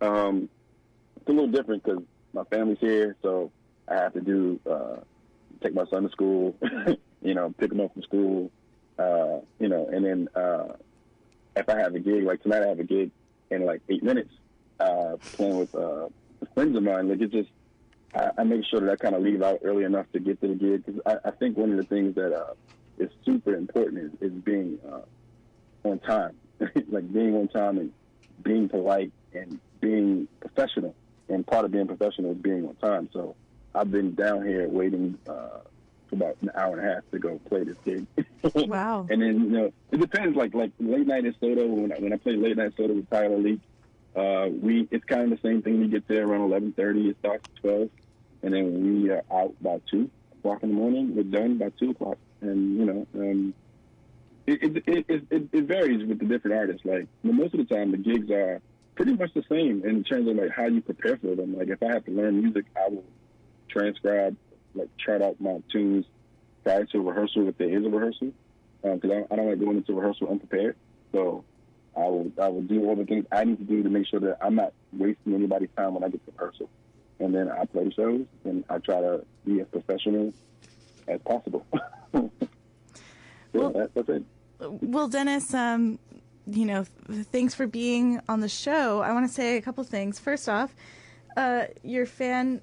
um, 0.00 0.48
it's 1.28 1.34
a 1.34 1.40
little 1.40 1.52
different 1.52 1.82
because 1.84 2.02
my 2.32 2.44
family's 2.44 2.78
here, 2.80 3.14
so 3.22 3.52
I 3.86 3.96
have 3.96 4.14
to 4.14 4.20
do 4.20 4.58
uh, 4.68 4.96
take 5.62 5.74
my 5.74 5.84
son 5.90 6.04
to 6.04 6.08
school, 6.08 6.56
you 7.22 7.34
know, 7.34 7.54
pick 7.58 7.70
him 7.70 7.80
up 7.80 7.92
from 7.92 8.02
school, 8.02 8.50
uh, 8.98 9.40
you 9.58 9.68
know, 9.68 9.86
and 9.92 10.04
then 10.06 10.28
uh, 10.34 10.72
if 11.54 11.68
I 11.68 11.78
have 11.80 11.94
a 11.94 11.98
gig 11.98 12.24
like 12.24 12.42
tonight, 12.42 12.62
I 12.62 12.68
have 12.68 12.78
a 12.78 12.84
gig 12.84 13.10
in 13.50 13.66
like 13.66 13.82
eight 13.90 14.02
minutes 14.02 14.30
uh, 14.80 15.16
playing 15.34 15.58
with 15.58 15.74
uh, 15.74 16.08
friends 16.54 16.74
of 16.76 16.82
mine. 16.82 17.10
Like 17.10 17.20
it's 17.20 17.32
just 17.32 17.50
I, 18.14 18.30
I 18.38 18.44
make 18.44 18.64
sure 18.64 18.80
that 18.80 18.90
I 18.90 18.96
kind 18.96 19.14
of 19.14 19.22
leave 19.22 19.42
out 19.42 19.60
early 19.64 19.84
enough 19.84 20.06
to 20.14 20.20
get 20.20 20.40
to 20.40 20.48
the 20.48 20.54
gig 20.54 20.86
because 20.86 21.00
I, 21.04 21.28
I 21.28 21.30
think 21.32 21.58
one 21.58 21.72
of 21.72 21.76
the 21.76 21.84
things 21.84 22.14
that 22.14 22.32
uh, 22.32 22.54
is 22.98 23.10
super 23.26 23.54
important 23.54 24.14
is, 24.22 24.30
is 24.32 24.32
being 24.32 24.78
uh, 24.90 25.88
on 25.88 25.98
time, 25.98 26.36
like 26.88 27.12
being 27.12 27.34
on 27.34 27.48
time 27.48 27.76
and 27.76 27.92
being 28.42 28.70
polite 28.70 29.12
and 29.34 29.60
being 29.82 30.26
professional. 30.40 30.94
And 31.28 31.46
part 31.46 31.64
of 31.64 31.70
being 31.70 31.86
professional 31.86 32.32
is 32.32 32.38
being 32.38 32.66
on 32.66 32.74
time. 32.76 33.08
So 33.12 33.36
I've 33.74 33.90
been 33.90 34.14
down 34.14 34.46
here 34.46 34.68
waiting 34.68 35.18
uh, 35.28 35.60
for 36.08 36.16
about 36.16 36.36
an 36.42 36.50
hour 36.54 36.78
and 36.78 36.86
a 36.86 36.94
half 36.94 37.10
to 37.12 37.18
go 37.18 37.38
play 37.48 37.64
this 37.64 37.76
gig. 37.84 38.06
Wow. 38.54 39.06
And 39.10 39.20
then 39.20 39.40
you 39.40 39.50
know 39.50 39.72
it 39.90 40.00
depends. 40.00 40.36
Like 40.36 40.54
like 40.54 40.70
late 40.78 41.06
night 41.06 41.24
in 41.24 41.34
Soto 41.40 41.66
when 41.66 41.92
I, 41.92 41.96
when 41.96 42.12
I 42.12 42.16
play 42.16 42.36
late 42.36 42.56
night 42.56 42.72
Soto 42.76 42.94
with 42.94 43.10
Tyler 43.10 43.36
Leak, 43.36 43.60
uh, 44.14 44.46
we 44.48 44.86
it's 44.92 45.04
kind 45.04 45.32
of 45.32 45.42
the 45.42 45.48
same 45.48 45.60
thing. 45.60 45.80
We 45.80 45.88
get 45.88 46.06
there 46.06 46.26
around 46.26 46.42
eleven 46.42 46.72
thirty. 46.72 47.08
It 47.08 47.16
starts 47.18 47.48
at 47.48 47.60
twelve, 47.60 47.90
and 48.42 48.54
then 48.54 49.02
we 49.02 49.10
are 49.10 49.24
out 49.30 49.54
by 49.60 49.80
two 49.90 50.08
o'clock 50.38 50.62
in 50.62 50.68
the 50.68 50.74
morning. 50.76 51.16
We're 51.16 51.24
done 51.24 51.58
by 51.58 51.70
two 51.70 51.90
o'clock, 51.90 52.18
and 52.40 52.78
you 52.78 52.84
know 52.84 53.06
um, 53.14 53.54
it, 54.46 54.62
it, 54.62 54.76
it, 54.86 55.04
it, 55.08 55.26
it, 55.30 55.48
it 55.52 55.64
varies 55.64 56.06
with 56.06 56.20
the 56.20 56.26
different 56.26 56.56
artists. 56.56 56.86
Like 56.86 57.08
most 57.24 57.54
of 57.54 57.66
the 57.66 57.74
time, 57.74 57.90
the 57.90 57.98
gigs 57.98 58.30
are 58.30 58.60
pretty 58.98 59.14
much 59.14 59.32
the 59.32 59.44
same 59.48 59.84
in 59.84 60.02
terms 60.02 60.28
of 60.28 60.34
like 60.36 60.50
how 60.50 60.66
you 60.66 60.80
prepare 60.80 61.16
for 61.18 61.36
them. 61.36 61.56
Like 61.56 61.68
if 61.68 61.80
I 61.80 61.86
have 61.86 62.04
to 62.06 62.10
learn 62.10 62.42
music, 62.42 62.64
I 62.76 62.88
will 62.88 63.04
transcribe, 63.68 64.36
like 64.74 64.88
chart 64.98 65.22
out 65.22 65.40
my 65.40 65.62
tunes 65.70 66.04
prior 66.64 66.84
to 66.86 67.00
rehearsal 67.00 67.46
if 67.48 67.56
there 67.58 67.68
is 67.70 67.86
a 67.86 67.88
rehearsal, 67.88 68.32
because 68.82 69.10
I, 69.10 69.32
I 69.32 69.36
don't 69.36 69.48
like 69.48 69.60
going 69.60 69.76
into 69.76 69.94
rehearsal 69.94 70.28
unprepared. 70.28 70.74
So 71.12 71.44
I 71.96 72.08
will 72.08 72.32
I 72.42 72.48
will 72.48 72.62
do 72.62 72.86
all 72.86 72.96
the 72.96 73.04
things 73.04 73.24
I 73.30 73.44
need 73.44 73.58
to 73.58 73.64
do 73.64 73.84
to 73.84 73.88
make 73.88 74.08
sure 74.08 74.18
that 74.18 74.38
I'm 74.42 74.56
not 74.56 74.72
wasting 74.92 75.32
anybody's 75.32 75.70
time 75.76 75.94
when 75.94 76.02
I 76.02 76.08
get 76.08 76.24
to 76.26 76.32
rehearsal. 76.32 76.68
And 77.20 77.32
then 77.32 77.48
I 77.48 77.66
play 77.66 77.90
shows 77.94 78.26
and 78.44 78.64
I 78.68 78.78
try 78.78 79.00
to 79.00 79.24
be 79.44 79.60
as 79.60 79.68
professional 79.68 80.34
as 81.06 81.20
possible. 81.20 81.64
yeah, 82.12 82.20
Well- 83.52 83.70
that, 83.74 83.94
that's 83.94 84.08
it. 84.08 84.24
Well, 84.60 85.06
Dennis, 85.06 85.54
um, 85.54 86.00
you 86.50 86.64
know, 86.64 86.84
thanks 87.32 87.54
for 87.54 87.66
being 87.66 88.20
on 88.28 88.40
the 88.40 88.48
show. 88.48 89.00
I 89.00 89.12
want 89.12 89.26
to 89.28 89.32
say 89.32 89.56
a 89.56 89.62
couple 89.62 89.84
things. 89.84 90.18
First 90.18 90.48
off, 90.48 90.74
uh, 91.36 91.64
your 91.82 92.06
fan, 92.06 92.60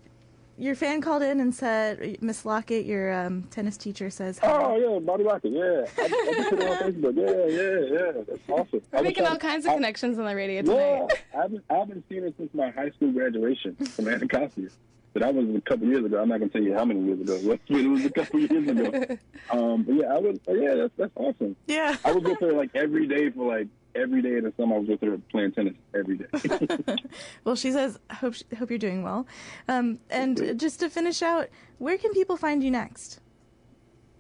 your 0.58 0.76
fan 0.76 1.02
called 1.02 1.22
in 1.22 1.40
and 1.40 1.54
said, 1.54 2.18
Miss 2.22 2.46
Lockett, 2.46 2.86
your 2.86 3.14
um, 3.14 3.44
tennis 3.52 3.78
teacher 3.78 4.10
says, 4.10 4.40
hi. 4.40 4.48
Oh 4.52 4.76
yeah, 4.78 5.00
Bobby 5.00 5.24
Lockett. 5.24 5.52
Yeah, 5.52 5.86
I, 5.98 6.04
I 6.04 6.08
just 6.08 6.50
put 6.50 6.60
it 6.60 6.70
on 6.70 6.94
Facebook. 6.94 7.16
Yeah, 7.16 7.46
yeah, 7.56 8.00
yeah. 8.16 8.24
That's 8.28 8.50
awesome. 8.50 8.82
We're 8.92 9.00
was 9.00 9.04
making 9.04 9.26
all 9.26 9.38
kinds 9.38 9.66
of 9.66 9.72
I- 9.72 9.76
connections 9.76 10.18
on 10.20 10.26
the 10.26 10.36
radio 10.36 10.56
Yeah, 10.58 10.62
tonight. 10.62 11.24
I 11.34 11.42
haven't, 11.42 11.64
I 11.70 11.74
haven't 11.76 12.06
seen 12.10 12.24
her 12.24 12.32
since 12.38 12.54
my 12.54 12.70
high 12.72 12.90
school 12.92 13.12
graduation 13.12 13.76
from 13.76 14.08
Anacostia. 14.08 14.70
But 15.16 15.22
that 15.22 15.34
was 15.34 15.46
a 15.56 15.62
couple 15.62 15.88
years 15.88 16.04
ago. 16.04 16.22
I'm 16.22 16.28
not 16.28 16.40
gonna 16.40 16.52
tell 16.52 16.62
you 16.62 16.74
how 16.74 16.84
many 16.84 17.02
years 17.06 17.22
ago. 17.22 17.40
But 17.48 17.60
it 17.70 17.88
was 17.88 18.04
a 18.04 18.10
couple 18.10 18.38
years 18.42 18.70
ago. 18.70 19.18
Um, 19.50 19.84
but 19.84 19.96
yeah, 19.96 20.14
I 20.14 20.18
was. 20.20 20.38
Yeah, 20.46 20.76
that's 20.76 20.94
that's 20.98 21.12
awesome. 21.16 21.56
yeah. 21.68 21.96
I 22.04 22.12
was 22.12 22.24
with 22.24 22.42
her 22.42 22.52
like 22.52 22.72
every 22.76 23.08
day 23.08 23.30
for 23.30 23.48
like 23.56 23.68
every 23.96 24.22
day 24.22 24.36
in 24.40 24.44
the 24.44 24.54
summer. 24.58 24.76
I 24.76 24.80
was 24.80 24.90
with 24.90 25.02
her 25.04 25.18
playing 25.32 25.54
tennis 25.54 25.76
every 25.96 26.18
day. 26.18 26.98
Well, 27.46 27.56
she 27.56 27.72
says, 27.72 27.98
hope 28.12 28.36
hope 28.58 28.70
you're 28.70 28.78
doing 28.78 29.04
well. 29.04 29.26
Um, 29.70 30.00
and 30.10 30.60
just 30.60 30.82
to 30.82 30.90
finish 30.90 31.22
out, 31.22 31.48
where 31.78 31.98
can 31.98 32.12
people 32.12 32.36
find 32.36 32.62
you 32.62 32.72
next? 32.72 33.22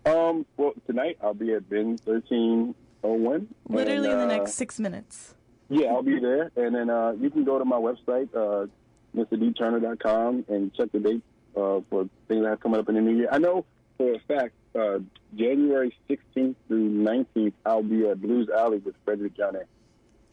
um, 0.05 0.45
well, 0.55 0.71
tonight 0.87 1.17
I'll 1.21 1.33
be 1.33 1.51
at 1.53 1.67
Bin 1.69 1.97
thirteen 1.97 2.73
oh 3.03 3.13
one. 3.13 3.49
Literally 3.67 4.11
in 4.11 4.17
the 4.17 4.27
next 4.27 4.53
six 4.53 4.79
minutes. 4.79 5.33
Yeah, 5.67 5.87
I'll 5.87 6.03
be 6.03 6.19
there. 6.19 6.51
And 6.55 6.73
then 6.73 6.89
uh, 6.89 7.13
you 7.19 7.29
can 7.31 7.43
go 7.43 7.57
to 7.59 7.65
my 7.65 7.77
website, 7.77 8.29
uh, 8.35 8.67
MrDTurner.com, 9.15 10.45
and 10.47 10.73
check 10.73 10.91
the 10.91 10.99
dates 10.99 11.23
uh, 11.55 11.81
for 11.89 12.09
things 12.27 12.43
that 12.43 12.49
have 12.49 12.59
coming 12.59 12.79
up 12.79 12.89
in 12.89 12.95
the 12.95 13.01
new 13.01 13.15
year. 13.15 13.29
I 13.31 13.37
know 13.37 13.65
for 13.97 14.13
a 14.13 14.19
fact, 14.19 14.53
uh, 14.75 14.99
January 15.35 15.95
16th 16.09 16.55
through 16.67 16.89
19th, 16.89 17.53
I'll 17.65 17.83
be 17.83 18.07
at 18.07 18.21
Blues 18.21 18.49
Alley 18.49 18.79
with 18.79 18.95
Frederick 19.05 19.37
Yonnet. 19.37 19.65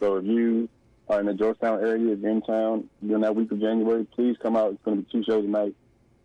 So 0.01 0.17
if 0.17 0.25
you 0.25 0.69
are 1.09 1.21
in 1.21 1.27
the 1.27 1.35
Georgetown 1.35 1.81
area, 1.81 2.13
if 2.13 2.25
in 2.25 2.43
town 2.43 2.89
during 3.05 3.23
that 3.23 3.37
week 3.37 3.53
of 3.53 3.61
January, 3.61 4.05
please 4.05 4.37
come 4.43 4.57
out. 4.57 4.73
It's 4.73 4.83
going 4.85 4.97
to 4.97 5.03
be 5.03 5.13
two 5.13 5.25
shows 5.25 5.45
a 5.45 5.49
night. 5.49 5.75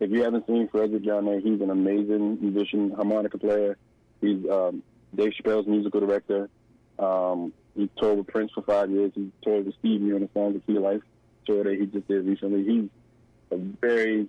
If 0.00 0.10
you 0.10 0.22
haven't 0.22 0.46
seen 0.46 0.68
Frederick 0.68 1.04
there, 1.04 1.40
he's 1.40 1.60
an 1.60 1.70
amazing 1.70 2.38
musician, 2.40 2.90
harmonica 2.90 3.38
player. 3.38 3.76
He's 4.20 4.48
um, 4.48 4.82
Dave 5.14 5.32
Chappelle's 5.32 5.66
musical 5.66 6.00
director. 6.00 6.48
Um, 6.98 7.52
he 7.74 7.88
toured 7.98 8.18
with 8.18 8.26
Prince 8.26 8.52
for 8.52 8.62
five 8.62 8.90
years. 8.90 9.12
He 9.14 9.30
toured 9.42 9.66
with 9.66 9.74
Stevie 9.78 10.12
on 10.12 10.20
the 10.20 10.28
song 10.34 10.52
"The 10.52 10.60
Key 10.60 10.78
Life" 10.78 11.02
tour 11.48 11.64
that 11.64 11.78
he 11.78 11.86
just 11.86 12.06
did 12.06 12.26
recently. 12.26 12.64
He's 12.64 12.90
a 13.50 13.56
very 13.56 14.28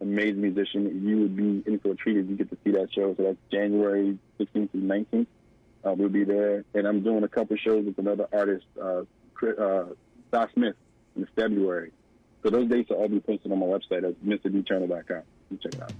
amazing 0.00 0.40
musician. 0.40 1.06
You 1.06 1.18
would 1.22 1.36
be 1.36 1.62
in 1.66 1.78
for 1.80 1.92
a 1.92 1.96
treat 1.96 2.18
if 2.18 2.28
you 2.28 2.36
get 2.36 2.50
to 2.50 2.58
see 2.64 2.70
that 2.72 2.92
show. 2.92 3.14
So 3.16 3.22
that's 3.24 3.38
January 3.50 4.18
16th 4.38 4.70
through 4.70 4.82
19th. 4.82 5.26
Uh, 5.84 5.94
we'll 5.96 6.08
be 6.08 6.24
there, 6.24 6.64
and 6.74 6.86
I'm 6.86 7.02
doing 7.02 7.22
a 7.22 7.28
couple 7.28 7.56
shows 7.56 7.84
with 7.84 7.98
another 7.98 8.28
artist, 8.32 8.66
uh, 8.80 9.02
uh, 9.42 9.84
Doc 10.32 10.50
Smith, 10.54 10.74
in 11.16 11.26
February. 11.36 11.92
So 12.42 12.50
those 12.50 12.68
dates 12.68 12.90
will 12.90 12.96
all 12.96 13.08
be 13.08 13.20
posted 13.20 13.50
on 13.52 13.58
my 13.58 13.66
website 13.66 14.04
at 14.08 14.14
MrDTurner.com. 14.24 15.22
You 15.50 15.58
check 15.62 15.74
it 15.74 15.82
out. 15.82 15.92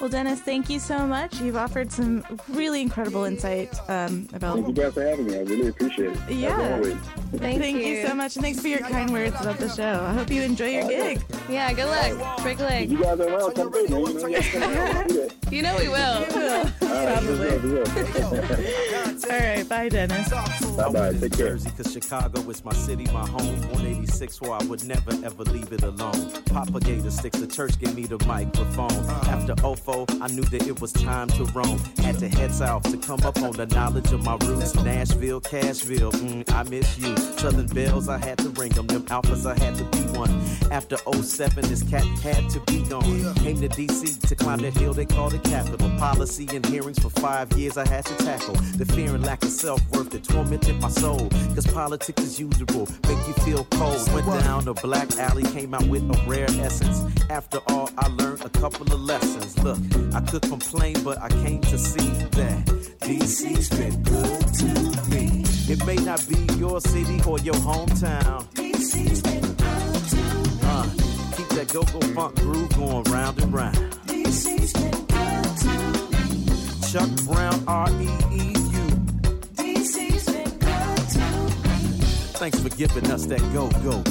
Well, 0.00 0.10
Dennis, 0.10 0.40
thank 0.40 0.68
you 0.68 0.78
so 0.78 1.06
much. 1.06 1.40
You've 1.40 1.56
offered 1.56 1.90
some 1.90 2.24
really 2.50 2.82
incredible 2.82 3.24
insight 3.24 3.74
um, 3.88 4.28
about. 4.34 4.56
Thank 4.56 4.68
you 4.68 4.74
guys 4.74 4.94
for 4.94 5.02
having 5.02 5.26
me. 5.26 5.36
I 5.36 5.40
really 5.40 5.68
appreciate 5.68 6.12
it. 6.12 6.30
Yeah. 6.30 6.74
always. 6.74 6.96
Thank, 7.36 7.76
you. 7.76 8.06
so 8.06 8.14
much, 8.14 8.36
and 8.36 8.44
thanks 8.44 8.60
for 8.60 8.68
your 8.68 8.80
kind 8.80 9.10
words 9.10 9.40
about 9.40 9.58
the 9.58 9.68
show. 9.68 10.04
I 10.06 10.12
hope 10.12 10.30
you 10.30 10.42
enjoy 10.42 10.68
your 10.68 10.88
gig. 10.88 11.22
Yeah, 11.48 11.72
good 11.72 11.86
luck. 11.86 12.42
Break 12.42 12.58
a 12.60 12.62
leg. 12.62 12.90
you 12.90 13.02
guys 13.02 13.20
are 13.20 13.28
around, 13.28 13.54
come 13.54 13.72
through, 13.72 13.88
man. 13.88 14.00
You 14.00 14.14
know, 14.14 14.26
you 14.26 14.34
guys 14.34 14.48
come 14.52 14.62
around. 14.62 15.08
Do 15.08 15.14
that. 15.14 15.52
You 15.52 15.62
know 15.62 15.76
we 15.78 15.88
will. 15.88 16.24
Probably. 16.78 17.58
we 17.58 17.72
will, 17.72 17.84
we. 17.84 19.06
All 19.30 19.38
right, 19.38 19.68
bye, 19.68 19.88
Dennis. 19.88 20.28
Bye-bye. 20.76 21.12
Take 21.14 21.32
care. 21.32 21.48
Jersey, 21.48 21.70
cause 21.76 21.92
Chicago 21.92 22.40
is 22.50 22.64
my 22.64 22.72
city, 22.74 23.04
my 23.12 23.26
home. 23.26 23.60
186, 23.72 24.40
where 24.40 24.52
I 24.52 24.64
would 24.64 24.84
never 24.84 25.12
ever 25.24 25.44
leave 25.44 25.72
it 25.72 25.82
alone. 25.82 26.30
Propagator 26.46 27.10
sticks, 27.10 27.38
the 27.38 27.46
church 27.46 27.78
gave 27.78 27.94
me 27.94 28.06
the 28.06 28.22
microphone. 28.26 28.90
After 29.28 29.54
OFO, 29.86 30.20
I 30.20 30.28
knew 30.28 30.42
that 30.42 30.66
it 30.66 30.80
was 30.80 30.92
time 30.92 31.28
to 31.28 31.44
roam. 31.46 31.78
Had 31.98 32.18
to 32.18 32.28
head 32.28 32.52
south 32.52 32.82
to 32.90 32.96
come 32.96 33.20
up 33.24 33.40
on 33.42 33.52
the 33.52 33.66
knowledge 33.66 34.12
of 34.12 34.24
my 34.24 34.36
roots. 34.44 34.74
Nashville, 34.74 35.40
Cashville, 35.40 36.12
mm, 36.12 36.52
I 36.52 36.62
miss 36.64 36.98
you. 36.98 37.16
Southern 37.38 37.66
bells, 37.66 38.08
I 38.08 38.18
had 38.18 38.38
to 38.38 38.48
ring 38.50 38.72
them. 38.72 38.86
Them 38.86 39.02
alphas, 39.02 39.46
I 39.46 39.58
had 39.62 39.74
to 39.76 39.84
be 39.84 40.18
one. 40.18 40.30
After 40.70 40.96
07, 40.96 41.68
this 41.68 41.82
cat 41.82 42.04
had 42.22 42.48
to 42.50 42.60
be 42.66 42.82
gone. 42.88 43.34
Came 43.36 43.60
to 43.60 43.68
DC 43.68 44.20
to 44.28 44.34
climb 44.34 44.58
that 44.60 44.74
hill 44.74 44.92
they 44.92 45.06
call 45.06 45.30
the 45.30 45.38
Capitol. 45.38 45.90
Policy 45.98 46.48
and 46.52 46.64
hearings 46.66 46.98
for 46.98 47.10
five 47.10 47.52
years 47.52 47.76
I 47.76 47.86
had 47.88 48.04
to 48.06 48.14
tackle. 48.24 48.54
The 48.54 48.84
fear 48.86 49.14
and 49.14 49.24
lack 49.24 49.42
of 49.42 49.50
self 49.50 49.80
worth 49.90 50.10
that 50.10 50.24
tormented 50.24 50.80
my 50.80 50.88
soul. 50.88 51.28
Cause 51.54 51.66
politics 51.66 52.22
as 52.22 52.40
usual 52.40 52.88
make 53.08 53.26
you 53.26 53.34
feel 53.44 53.64
cold. 53.72 54.12
Went 54.12 54.26
down 54.44 54.68
a 54.68 54.74
black 54.74 55.16
alley, 55.18 55.44
came 55.44 55.74
out 55.74 55.86
with 55.86 56.02
a 56.02 56.28
rare 56.28 56.50
essence. 56.60 57.02
After 57.30 57.58
all, 57.68 57.90
I 57.98 58.08
learned 58.08 58.44
a 58.44 58.50
couple 58.50 58.86
of 58.92 59.00
lessons. 59.00 59.58
Look, 59.62 59.75
I 60.14 60.20
could 60.20 60.42
complain, 60.42 60.94
but 61.04 61.20
I 61.20 61.28
came 61.28 61.60
to 61.62 61.78
see 61.78 62.08
that 62.08 62.64
DC's 63.00 63.68
been 63.70 64.02
good 64.02 64.54
to 64.54 65.10
me. 65.10 65.44
It 65.68 65.84
may 65.84 65.96
not 65.96 66.26
be 66.28 66.38
your 66.58 66.80
city 66.80 67.20
or 67.26 67.38
your 67.40 67.54
hometown. 67.56 68.44
DC's 68.54 69.20
been 69.22 69.40
good 69.40 70.04
to 70.10 70.16
me. 70.16 70.58
Uh, 70.62 70.88
keep 71.36 71.48
that 71.50 71.70
go-go 71.72 72.00
funk 72.14 72.34
groove 72.36 72.74
going 72.76 73.04
round 73.04 73.42
and 73.42 73.52
round. 73.52 73.76
DC's 74.06 74.72
been 74.72 75.04
good 75.06 75.56
to 75.62 75.68
me. 75.68 76.90
Chuck 76.90 77.10
Brown, 77.26 77.54
E 77.54 77.64
R-E-E-U. 77.66 78.86
DC's 79.54 80.26
been 80.26 80.58
good 80.58 81.08
to 81.14 81.18
me. 81.18 81.50
Thanks 82.40 82.60
for 82.60 82.70
giving 82.70 83.10
us 83.10 83.26
that 83.26 83.40
go-go 83.52 84.02